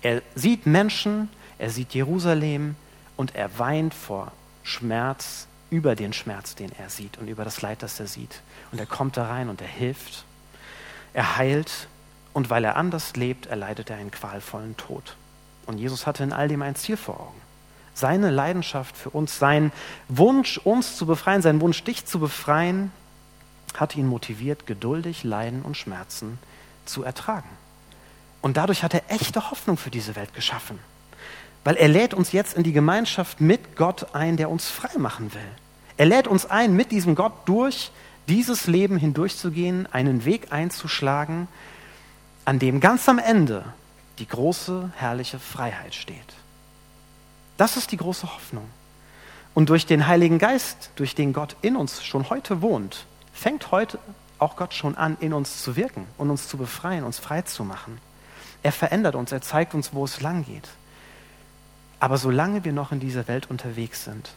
Er 0.01 0.21
sieht 0.35 0.65
Menschen, 0.65 1.29
er 1.57 1.69
sieht 1.69 1.93
Jerusalem 1.93 2.75
und 3.15 3.35
er 3.35 3.57
weint 3.59 3.93
vor 3.93 4.31
Schmerz 4.63 5.47
über 5.69 5.95
den 5.95 6.13
Schmerz, 6.13 6.55
den 6.55 6.71
er 6.77 6.89
sieht 6.89 7.17
und 7.17 7.27
über 7.27 7.43
das 7.43 7.61
Leid, 7.61 7.83
das 7.83 7.99
er 7.99 8.07
sieht. 8.07 8.41
Und 8.71 8.79
er 8.79 8.85
kommt 8.85 9.17
da 9.17 9.27
rein 9.27 9.49
und 9.49 9.61
er 9.61 9.67
hilft. 9.67 10.25
Er 11.13 11.37
heilt 11.37 11.87
und 12.33 12.49
weil 12.49 12.63
er 12.63 12.75
anders 12.75 13.15
lebt, 13.15 13.45
erleidet 13.45 13.89
er 13.89 13.97
einen 13.97 14.11
qualvollen 14.11 14.75
Tod. 14.77 15.15
Und 15.65 15.77
Jesus 15.77 16.05
hatte 16.05 16.23
in 16.23 16.33
all 16.33 16.47
dem 16.47 16.61
ein 16.61 16.75
Ziel 16.75 16.97
vor 16.97 17.19
Augen. 17.19 17.41
Seine 17.93 18.29
Leidenschaft 18.29 18.97
für 18.97 19.09
uns, 19.09 19.39
sein 19.39 19.71
Wunsch, 20.09 20.57
uns 20.57 20.97
zu 20.97 21.05
befreien, 21.05 21.41
sein 21.41 21.61
Wunsch, 21.61 21.83
dich 21.83 22.05
zu 22.05 22.19
befreien, 22.19 22.91
hat 23.73 23.95
ihn 23.95 24.07
motiviert, 24.07 24.67
geduldig 24.67 25.23
Leiden 25.23 25.61
und 25.61 25.77
Schmerzen 25.77 26.37
zu 26.85 27.03
ertragen. 27.03 27.49
Und 28.41 28.57
dadurch 28.57 28.83
hat 28.83 28.93
er 28.93 29.09
echte 29.09 29.49
Hoffnung 29.49 29.77
für 29.77 29.89
diese 29.89 30.15
Welt 30.15 30.33
geschaffen. 30.33 30.79
Weil 31.65 31.75
er 31.75 31.89
lädt 31.89 32.13
uns 32.13 32.31
jetzt 32.31 32.53
in 32.53 32.63
die 32.63 32.71
Gemeinschaft 32.71 33.41
mit 33.41 33.75
Gott 33.75 34.13
ein, 34.15 34.37
der 34.37 34.49
uns 34.49 34.69
frei 34.69 34.97
machen 34.97 35.33
will. 35.33 35.41
Er 35.97 36.05
lädt 36.05 36.27
uns 36.27 36.45
ein, 36.45 36.75
mit 36.75 36.91
diesem 36.91 37.15
Gott 37.15 37.33
durch 37.45 37.91
dieses 38.27 38.67
Leben 38.67 38.97
hindurchzugehen, 38.97 39.87
einen 39.91 40.25
Weg 40.25 40.51
einzuschlagen, 40.51 41.47
an 42.45 42.59
dem 42.59 42.79
ganz 42.79 43.09
am 43.09 43.19
Ende 43.19 43.65
die 44.19 44.27
große, 44.27 44.91
herrliche 44.95 45.39
Freiheit 45.39 45.95
steht. 45.95 46.35
Das 47.57 47.77
ist 47.77 47.91
die 47.91 47.97
große 47.97 48.31
Hoffnung. 48.31 48.69
Und 49.55 49.69
durch 49.69 49.87
den 49.87 50.05
Heiligen 50.05 50.37
Geist, 50.37 50.91
durch 50.95 51.15
den 51.15 51.33
Gott 51.33 51.55
in 51.61 51.75
uns 51.75 52.03
schon 52.03 52.29
heute 52.29 52.61
wohnt, 52.61 53.05
fängt 53.33 53.71
heute 53.71 53.97
auch 54.37 54.55
Gott 54.55 54.75
schon 54.75 54.95
an, 54.95 55.17
in 55.19 55.33
uns 55.33 55.63
zu 55.63 55.75
wirken 55.75 56.05
und 56.19 56.29
uns 56.29 56.47
zu 56.47 56.57
befreien, 56.57 57.03
uns 57.03 57.17
frei 57.17 57.41
zu 57.41 57.63
machen. 57.63 57.97
Er 58.61 58.71
verändert 58.71 59.15
uns, 59.15 59.31
er 59.31 59.41
zeigt 59.41 59.73
uns, 59.73 59.93
wo 59.93 60.05
es 60.05 60.21
lang 60.21 60.45
geht. 60.45 60.69
Aber 62.05 62.19
solange 62.19 62.63
wir 62.63 62.71
noch 62.71 62.91
in 62.91 62.99
dieser 62.99 63.27
Welt 63.27 63.49
unterwegs 63.49 64.03
sind, 64.03 64.29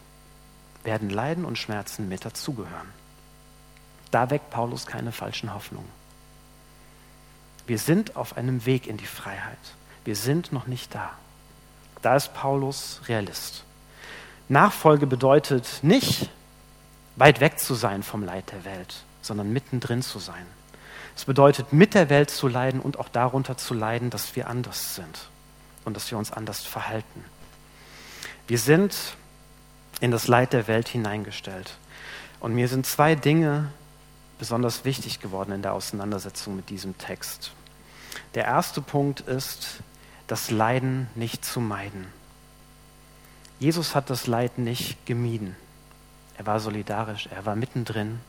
werden 0.84 1.10
Leiden 1.10 1.44
und 1.44 1.58
Schmerzen 1.58 2.08
mit 2.08 2.24
dazugehören. 2.24 2.88
Da 4.10 4.30
weckt 4.30 4.48
Paulus 4.48 4.86
keine 4.86 5.12
falschen 5.12 5.52
Hoffnungen. 5.52 5.90
Wir 7.66 7.76
sind 7.76 8.16
auf 8.16 8.38
einem 8.38 8.64
Weg 8.64 8.86
in 8.86 8.96
die 8.96 9.04
Freiheit. 9.04 9.58
Wir 10.06 10.16
sind 10.16 10.50
noch 10.50 10.66
nicht 10.66 10.94
da. 10.94 11.10
Da 12.00 12.16
ist 12.16 12.32
Paulus 12.32 13.02
Realist. 13.06 13.64
Nachfolge 14.48 15.06
bedeutet 15.06 15.80
nicht, 15.82 16.30
weit 17.16 17.40
weg 17.40 17.58
zu 17.58 17.74
sein 17.74 18.02
vom 18.02 18.24
Leid 18.24 18.50
der 18.50 18.64
Welt, 18.64 19.02
sondern 19.20 19.52
mittendrin 19.52 20.00
zu 20.00 20.18
sein. 20.20 20.46
Es 21.14 21.26
bedeutet, 21.26 21.74
mit 21.74 21.92
der 21.92 22.08
Welt 22.08 22.30
zu 22.30 22.48
leiden 22.48 22.80
und 22.80 22.98
auch 22.98 23.10
darunter 23.10 23.58
zu 23.58 23.74
leiden, 23.74 24.08
dass 24.08 24.36
wir 24.36 24.48
anders 24.48 24.94
sind 24.94 25.28
und 25.84 25.98
dass 25.98 26.10
wir 26.10 26.16
uns 26.16 26.32
anders 26.32 26.64
verhalten. 26.64 27.26
Wir 28.48 28.58
sind 28.58 28.96
in 30.00 30.10
das 30.10 30.26
Leid 30.26 30.54
der 30.54 30.66
Welt 30.66 30.88
hineingestellt. 30.88 31.76
Und 32.40 32.54
mir 32.54 32.66
sind 32.68 32.86
zwei 32.86 33.14
Dinge 33.14 33.70
besonders 34.38 34.84
wichtig 34.84 35.20
geworden 35.20 35.52
in 35.52 35.62
der 35.62 35.74
Auseinandersetzung 35.74 36.56
mit 36.56 36.70
diesem 36.70 36.96
Text. 36.96 37.52
Der 38.34 38.44
erste 38.44 38.80
Punkt 38.80 39.20
ist, 39.20 39.80
das 40.28 40.50
Leiden 40.50 41.08
nicht 41.14 41.44
zu 41.44 41.60
meiden. 41.60 42.06
Jesus 43.58 43.94
hat 43.94 44.08
das 44.08 44.26
Leid 44.26 44.56
nicht 44.58 45.04
gemieden. 45.04 45.54
Er 46.38 46.46
war 46.46 46.60
solidarisch, 46.60 47.28
er 47.34 47.44
war 47.44 47.56
mittendrin. 47.56 48.20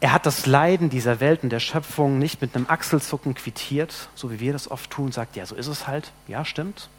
Er 0.00 0.12
hat 0.12 0.26
das 0.26 0.44
Leiden 0.44 0.90
dieser 0.90 1.20
Welt 1.20 1.44
und 1.44 1.50
der 1.50 1.60
Schöpfung 1.60 2.18
nicht 2.18 2.42
mit 2.42 2.54
einem 2.54 2.68
Achselzucken 2.68 3.34
quittiert, 3.34 4.08
so 4.14 4.30
wie 4.30 4.40
wir 4.40 4.52
das 4.52 4.70
oft 4.70 4.90
tun, 4.90 5.12
sagt, 5.12 5.36
ja, 5.36 5.46
so 5.46 5.54
ist 5.54 5.68
es 5.68 5.86
halt. 5.86 6.12
Ja, 6.28 6.44
stimmt. 6.44 6.90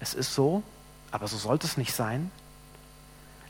Es 0.00 0.12
ist 0.12 0.34
so, 0.34 0.62
aber 1.12 1.28
so 1.28 1.36
sollte 1.36 1.66
es 1.66 1.76
nicht 1.76 1.94
sein. 1.94 2.30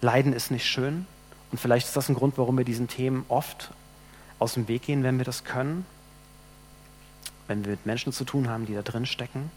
Leiden 0.00 0.32
ist 0.32 0.50
nicht 0.50 0.66
schön. 0.66 1.06
Und 1.50 1.58
vielleicht 1.58 1.86
ist 1.86 1.96
das 1.96 2.08
ein 2.08 2.14
Grund, 2.14 2.36
warum 2.36 2.58
wir 2.58 2.64
diesen 2.64 2.88
Themen 2.88 3.24
oft 3.28 3.70
aus 4.38 4.54
dem 4.54 4.68
Weg 4.68 4.82
gehen, 4.82 5.02
wenn 5.02 5.18
wir 5.18 5.24
das 5.24 5.44
können. 5.44 5.86
wenn 7.48 7.64
wir 7.64 7.72
mit 7.72 7.86
Menschen 7.86 8.12
zu 8.12 8.24
tun 8.24 8.48
haben, 8.48 8.66
die 8.66 8.74
da 8.74 8.82
drin 8.82 9.04
stecken. 9.04 9.50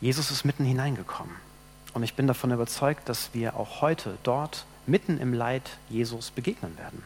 Jesus 0.00 0.30
ist 0.30 0.44
mitten 0.44 0.64
hineingekommen. 0.64 1.34
Und 1.94 2.02
ich 2.02 2.14
bin 2.14 2.26
davon 2.26 2.50
überzeugt, 2.50 3.08
dass 3.08 3.32
wir 3.32 3.56
auch 3.56 3.80
heute 3.80 4.18
dort 4.24 4.66
mitten 4.86 5.18
im 5.18 5.32
Leid 5.32 5.78
Jesus 5.88 6.30
begegnen 6.30 6.76
werden. 6.76 7.02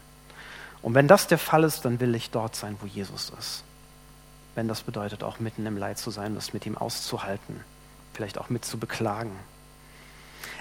Und 0.82 0.94
wenn 0.94 1.06
das 1.06 1.26
der 1.26 1.38
Fall 1.38 1.62
ist, 1.62 1.84
dann 1.84 2.00
will 2.00 2.14
ich 2.14 2.30
dort 2.30 2.56
sein, 2.56 2.76
wo 2.80 2.86
Jesus 2.86 3.30
ist. 3.38 3.62
Wenn 4.54 4.66
das 4.66 4.82
bedeutet, 4.82 5.22
auch 5.22 5.38
mitten 5.38 5.66
im 5.66 5.76
Leid 5.76 5.98
zu 5.98 6.10
sein, 6.10 6.34
das 6.34 6.52
mit 6.52 6.66
ihm 6.66 6.76
auszuhalten, 6.76 7.60
vielleicht 8.18 8.38
auch 8.38 8.50
mit 8.50 8.64
zu 8.64 8.78
beklagen. 8.78 9.30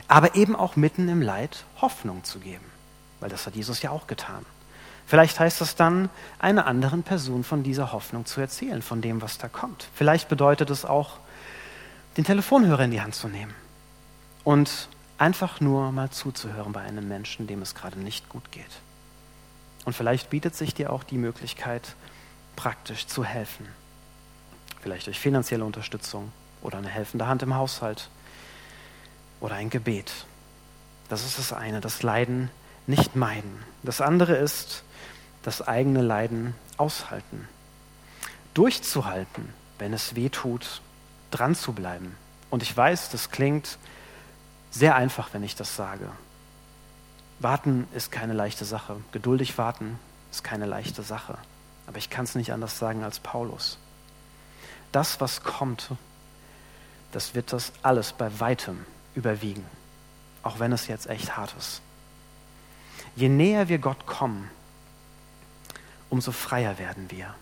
Aber 0.08 0.36
eben 0.36 0.56
auch 0.56 0.76
mitten 0.76 1.10
im 1.10 1.24
Leid 1.24 1.65
Hoffnung 1.82 2.24
zu 2.24 2.38
geben, 2.38 2.63
weil 3.20 3.32
das 3.32 3.48
hat 3.48 3.56
Jesus 3.56 3.82
ja 3.82 3.89
auch 3.89 4.06
getan. 4.06 4.46
Vielleicht 5.08 5.39
heißt 5.39 5.60
das 5.60 5.76
dann, 5.76 6.12
einer 6.38 6.67
anderen 6.67 7.02
Person 7.02 7.43
von 7.43 7.63
dieser 7.63 7.93
Hoffnung 7.93 8.28
zu 8.28 8.41
erzählen, 8.41 8.84
von 8.84 9.02
dem, 9.02 9.24
was 9.24 9.39
da 9.39 9.48
kommt. 9.48 9.89
Vielleicht 9.96 10.30
bedeutet 10.30 10.70
es 10.70 10.86
auch, 10.86 11.17
den 12.15 12.26
Telefonhörer 12.26 12.84
in 12.84 12.91
die 12.91 13.02
Hand 13.02 13.15
zu 13.15 13.28
nehmen 13.28 13.56
und 14.43 14.88
einfach 15.17 15.60
nur 15.60 15.91
mal 15.91 16.12
zuzuhören 16.12 16.74
bei 16.74 16.82
einem 16.82 17.08
Menschen, 17.08 17.48
dem 17.48 17.63
es 17.63 17.74
gerade 17.74 17.98
nicht 17.98 18.30
gut 18.30 18.52
geht. 18.52 18.82
Und 19.84 19.93
vielleicht 19.93 20.30
bietet 20.30 20.56
sich 20.56 20.76
dir 20.76 20.93
auch 20.93 21.04
die 21.04 21.17
Möglichkeit, 21.17 21.96
praktisch 22.56 23.08
zu 23.08 23.24
helfen. 23.24 23.65
Vielleicht 24.80 25.08
durch 25.08 25.17
finanzielle 25.17 25.65
Unterstützung 25.65 26.32
oder 26.62 26.78
eine 26.78 26.89
helfende 26.89 27.28
Hand 27.28 27.43
im 27.43 27.56
Haushalt 27.56 28.10
oder 29.39 29.56
ein 29.56 29.70
Gebet. 29.70 30.12
Das 31.10 31.26
ist 31.26 31.38
das 31.39 31.54
eine, 31.54 31.82
das 31.82 32.04
Leiden 32.04 32.50
nicht 32.86 33.15
meiden. 33.15 33.63
Das 33.84 34.02
andere 34.02 34.36
ist, 34.36 34.84
das 35.43 35.65
eigene 35.65 36.02
Leiden 36.02 36.56
aushalten. 36.78 37.48
Durchzuhalten, 38.54 39.54
wenn 39.78 39.93
es 39.93 40.15
weh 40.15 40.30
tut, 40.30 40.82
dran 41.32 41.56
zu 41.56 41.74
bleiben. 41.74 42.15
Und 42.50 42.63
ich 42.63 42.76
weiß, 42.76 43.10
das 43.10 43.30
klingt 43.30 43.78
sehr 44.72 44.96
einfach, 44.96 45.30
wenn 45.34 45.43
ich 45.43 45.56
das 45.56 45.76
sage. 45.76 46.10
Warten 47.39 47.88
ist 47.93 48.12
keine 48.12 48.34
leichte 48.34 48.65
Sache. 48.65 48.98
Geduldig 49.12 49.58
warten 49.58 50.00
ist 50.32 50.43
keine 50.43 50.65
leichte 50.65 51.04
Sache. 51.04 51.38
Aber 51.86 51.98
ich 51.98 52.10
kann 52.10 52.26
es 52.26 52.36
nicht 52.36 52.52
anders 52.52 52.80
sagen 52.80 53.04
als 53.04 53.20
Paulus. 53.20 53.78
Das, 54.91 55.22
was 55.22 55.43
kommt, 55.43 55.91
das 57.12 57.36
wird 57.36 57.54
das 57.54 57.72
alles 57.82 58.13
bei 58.13 58.39
weitem 58.39 58.86
überwiegen. 59.15 59.65
Auch 60.43 60.60
wenn 60.60 60.72
es 60.72 60.88
jetzt 60.88 61.08
echt 61.08 61.36
hart 61.36 61.56
ist. 61.58 61.82
Je 63.15 63.30
näher 63.30 63.67
wir 63.70 63.80
Gott 63.80 64.06
kommen, 64.06 64.50
umso 66.10 66.32
freier 66.32 66.78
werden 66.78 67.10
wir. 67.10 67.34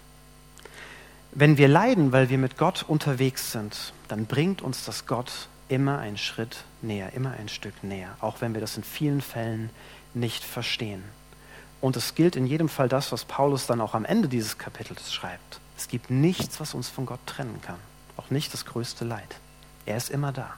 Wenn 1.31 1.57
wir 1.57 1.67
leiden, 1.67 2.11
weil 2.11 2.29
wir 2.29 2.37
mit 2.37 2.57
Gott 2.57 2.83
unterwegs 2.87 3.51
sind, 3.51 3.93
dann 4.07 4.25
bringt 4.25 4.61
uns 4.61 4.85
das 4.85 5.05
Gott 5.05 5.49
immer 5.67 5.99
einen 5.99 6.17
Schritt 6.17 6.63
näher, 6.81 7.13
immer 7.13 7.31
ein 7.31 7.49
Stück 7.49 7.83
näher, 7.83 8.15
auch 8.21 8.39
wenn 8.39 8.53
wir 8.53 8.61
das 8.61 8.77
in 8.77 8.83
vielen 8.83 9.21
Fällen 9.21 9.69
nicht 10.13 10.43
verstehen. 10.43 11.03
Und 11.81 11.97
es 11.97 12.15
gilt 12.15 12.35
in 12.35 12.45
jedem 12.45 12.69
Fall 12.69 12.87
das, 12.87 13.11
was 13.11 13.25
Paulus 13.25 13.67
dann 13.67 13.81
auch 13.81 13.93
am 13.93 14.05
Ende 14.05 14.29
dieses 14.29 14.57
Kapitels 14.57 15.13
schreibt. 15.13 15.59
Es 15.77 15.87
gibt 15.87 16.09
nichts, 16.09 16.59
was 16.59 16.73
uns 16.73 16.87
von 16.87 17.05
Gott 17.05 17.19
trennen 17.25 17.59
kann, 17.61 17.79
auch 18.15 18.29
nicht 18.29 18.53
das 18.53 18.65
größte 18.65 19.03
Leid. 19.03 19.35
Er 19.85 19.97
ist 19.97 20.09
immer 20.09 20.31
da. 20.31 20.53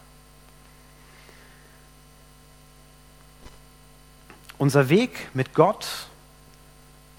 Unser 4.58 4.90
Weg 4.90 5.30
mit 5.34 5.54
Gott, 5.54 6.08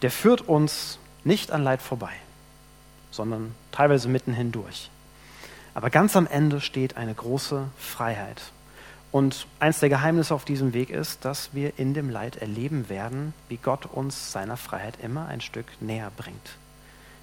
der 0.03 0.11
führt 0.11 0.42
uns 0.42 0.99
nicht 1.23 1.53
an 1.53 1.62
Leid 1.62 1.83
vorbei, 1.83 2.12
sondern 3.11 3.55
teilweise 3.71 4.09
mitten 4.09 4.33
hindurch. 4.33 4.90
Aber 5.75 5.90
ganz 5.90 6.16
am 6.16 6.27
Ende 6.27 6.61
steht 6.61 6.97
eine 6.97 7.14
große 7.14 7.68
Freiheit. 7.79 8.51
Und 9.12 9.47
eins 9.61 9.79
der 9.79 9.88
Geheimnisse 9.88 10.35
auf 10.35 10.44
diesem 10.44 10.75
Weg 10.75 10.90
ist, 10.90 11.25
dass 11.25 11.55
wir 11.55 11.79
in 11.79 11.94
dem 11.94 12.11
Leid 12.11 12.37
erleben 12.37 12.88
werden, 12.88 13.33
wie 13.49 13.57
Gott 13.57 13.87
uns 13.87 14.33
seiner 14.33 14.57
Freiheit 14.57 14.99
immer 15.03 15.29
ein 15.29 15.40
Stück 15.40 15.66
näher 15.81 16.11
bringt. 16.16 16.57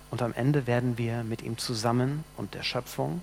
Und 0.10 0.22
am 0.22 0.34
Ende 0.34 0.66
werden 0.66 0.98
wir 0.98 1.24
mit 1.24 1.42
ihm 1.42 1.58
zusammen 1.58 2.24
und 2.38 2.54
der 2.54 2.64
Schöpfung 2.64 3.22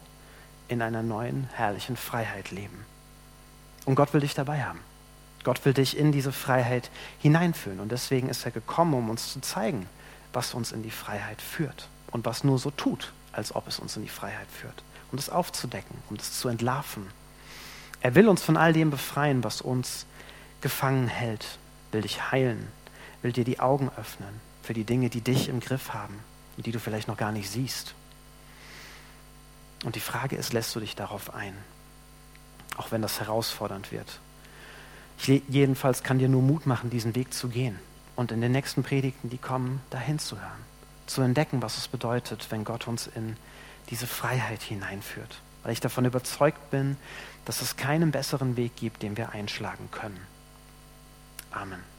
in 0.73 0.83
einer 0.83 1.03
neuen, 1.03 1.49
herrlichen 1.55 1.97
Freiheit 1.97 2.51
leben. 2.51 2.85
Und 3.85 3.95
Gott 3.95 4.13
will 4.13 4.21
dich 4.21 4.35
dabei 4.35 4.63
haben. 4.63 4.81
Gott 5.45 5.65
will 5.65 5.75
dich 5.75 5.97
in 5.97 6.13
diese 6.13 6.33
Freiheit 6.33 6.91
hineinführen. 7.19 7.81
Und 7.81 7.93
deswegen 7.93 8.29
ist 8.29 8.45
er 8.45 8.53
gekommen, 8.53 8.95
um 8.95 9.11
uns 9.11 9.33
zu 9.33 9.41
zeigen, 9.41 9.87
was 10.33 10.55
uns 10.55 10.73
in 10.73 10.83
die 10.83 10.91
Freiheit 10.91 11.43
führt 11.43 11.89
und 12.11 12.25
was 12.25 12.45
nur 12.45 12.59
so 12.59 12.71
tut, 12.71 13.13
als 13.33 13.55
ob 13.55 13.67
es 13.67 13.79
uns 13.79 13.97
in 13.97 14.03
die 14.03 14.09
Freiheit 14.09 14.49
führt. 14.49 14.83
Um 15.11 15.19
es 15.19 15.31
aufzudecken, 15.31 15.97
um 16.09 16.17
es 16.17 16.39
zu 16.39 16.49
entlarven. 16.49 17.07
Er 18.01 18.15
will 18.15 18.29
uns 18.29 18.43
von 18.43 18.57
all 18.57 18.73
dem 18.73 18.91
befreien, 18.91 19.45
was 19.45 19.61
uns 19.61 20.07
gefangen 20.61 21.09
hält, 21.09 21.59
will 21.91 22.03
dich 22.03 22.31
heilen, 22.31 22.69
will 23.21 23.33
dir 23.33 23.45
die 23.45 23.61
Augen 23.61 23.91
öffnen 23.97 24.41
für 24.63 24.75
die 24.75 24.85
Dinge, 24.85 25.11
die 25.11 25.21
dich 25.21 25.49
im 25.49 25.61
Griff 25.61 25.93
haben 25.93 26.19
und 26.57 26.67
die 26.67 26.73
du 26.73 26.81
vielleicht 26.81 27.09
noch 27.09 27.17
gar 27.17 27.33
nicht 27.33 27.51
siehst. 27.51 27.95
Und 29.85 29.97
die 29.97 30.01
Frage 30.01 30.37
ist, 30.37 30.53
lässt 30.53 30.75
du 30.75 30.81
dich 30.81 30.95
darauf 30.95 31.35
ein? 31.35 31.55
Auch 32.77 32.93
wenn 32.93 33.03
das 33.03 33.21
herausfordernd 33.21 33.93
wird. 33.93 34.21
Ich 35.19 35.43
jedenfalls 35.49 36.03
kann 36.03 36.19
dir 36.19 36.29
nur 36.29 36.43
Mut 36.43 36.67
machen, 36.67 36.91
diesen 36.91 37.15
Weg 37.15 37.33
zu 37.33 37.49
gehen 37.49 37.79
und 38.17 38.33
in 38.33 38.41
den 38.41 38.53
nächsten 38.53 38.83
Predigten, 38.83 39.31
die 39.31 39.39
kommen, 39.39 39.81
dahin 39.91 40.19
zu 40.19 40.37
hören, 40.41 40.65
zu 41.07 41.23
entdecken, 41.23 41.63
was 41.63 41.79
es 41.79 41.89
bedeutet, 41.89 42.47
wenn 42.51 42.65
Gott 42.65 42.89
uns 42.89 43.07
in 43.07 43.37
diese 43.91 44.07
Freiheit 44.07 44.63
hineinführt. 44.63 45.41
Weil 45.63 45.73
ich 45.73 45.81
davon 45.81 46.05
überzeugt 46.05 46.71
bin, 46.71 46.97
dass 47.45 47.63
es 47.63 47.77
keinen 47.77 48.11
besseren 48.11 48.57
Weg 48.57 48.77
gibt, 48.77 49.03
den 49.03 49.17
wir 49.17 49.31
einschlagen 49.31 49.89
können. 49.93 50.21
Amen. 51.53 51.92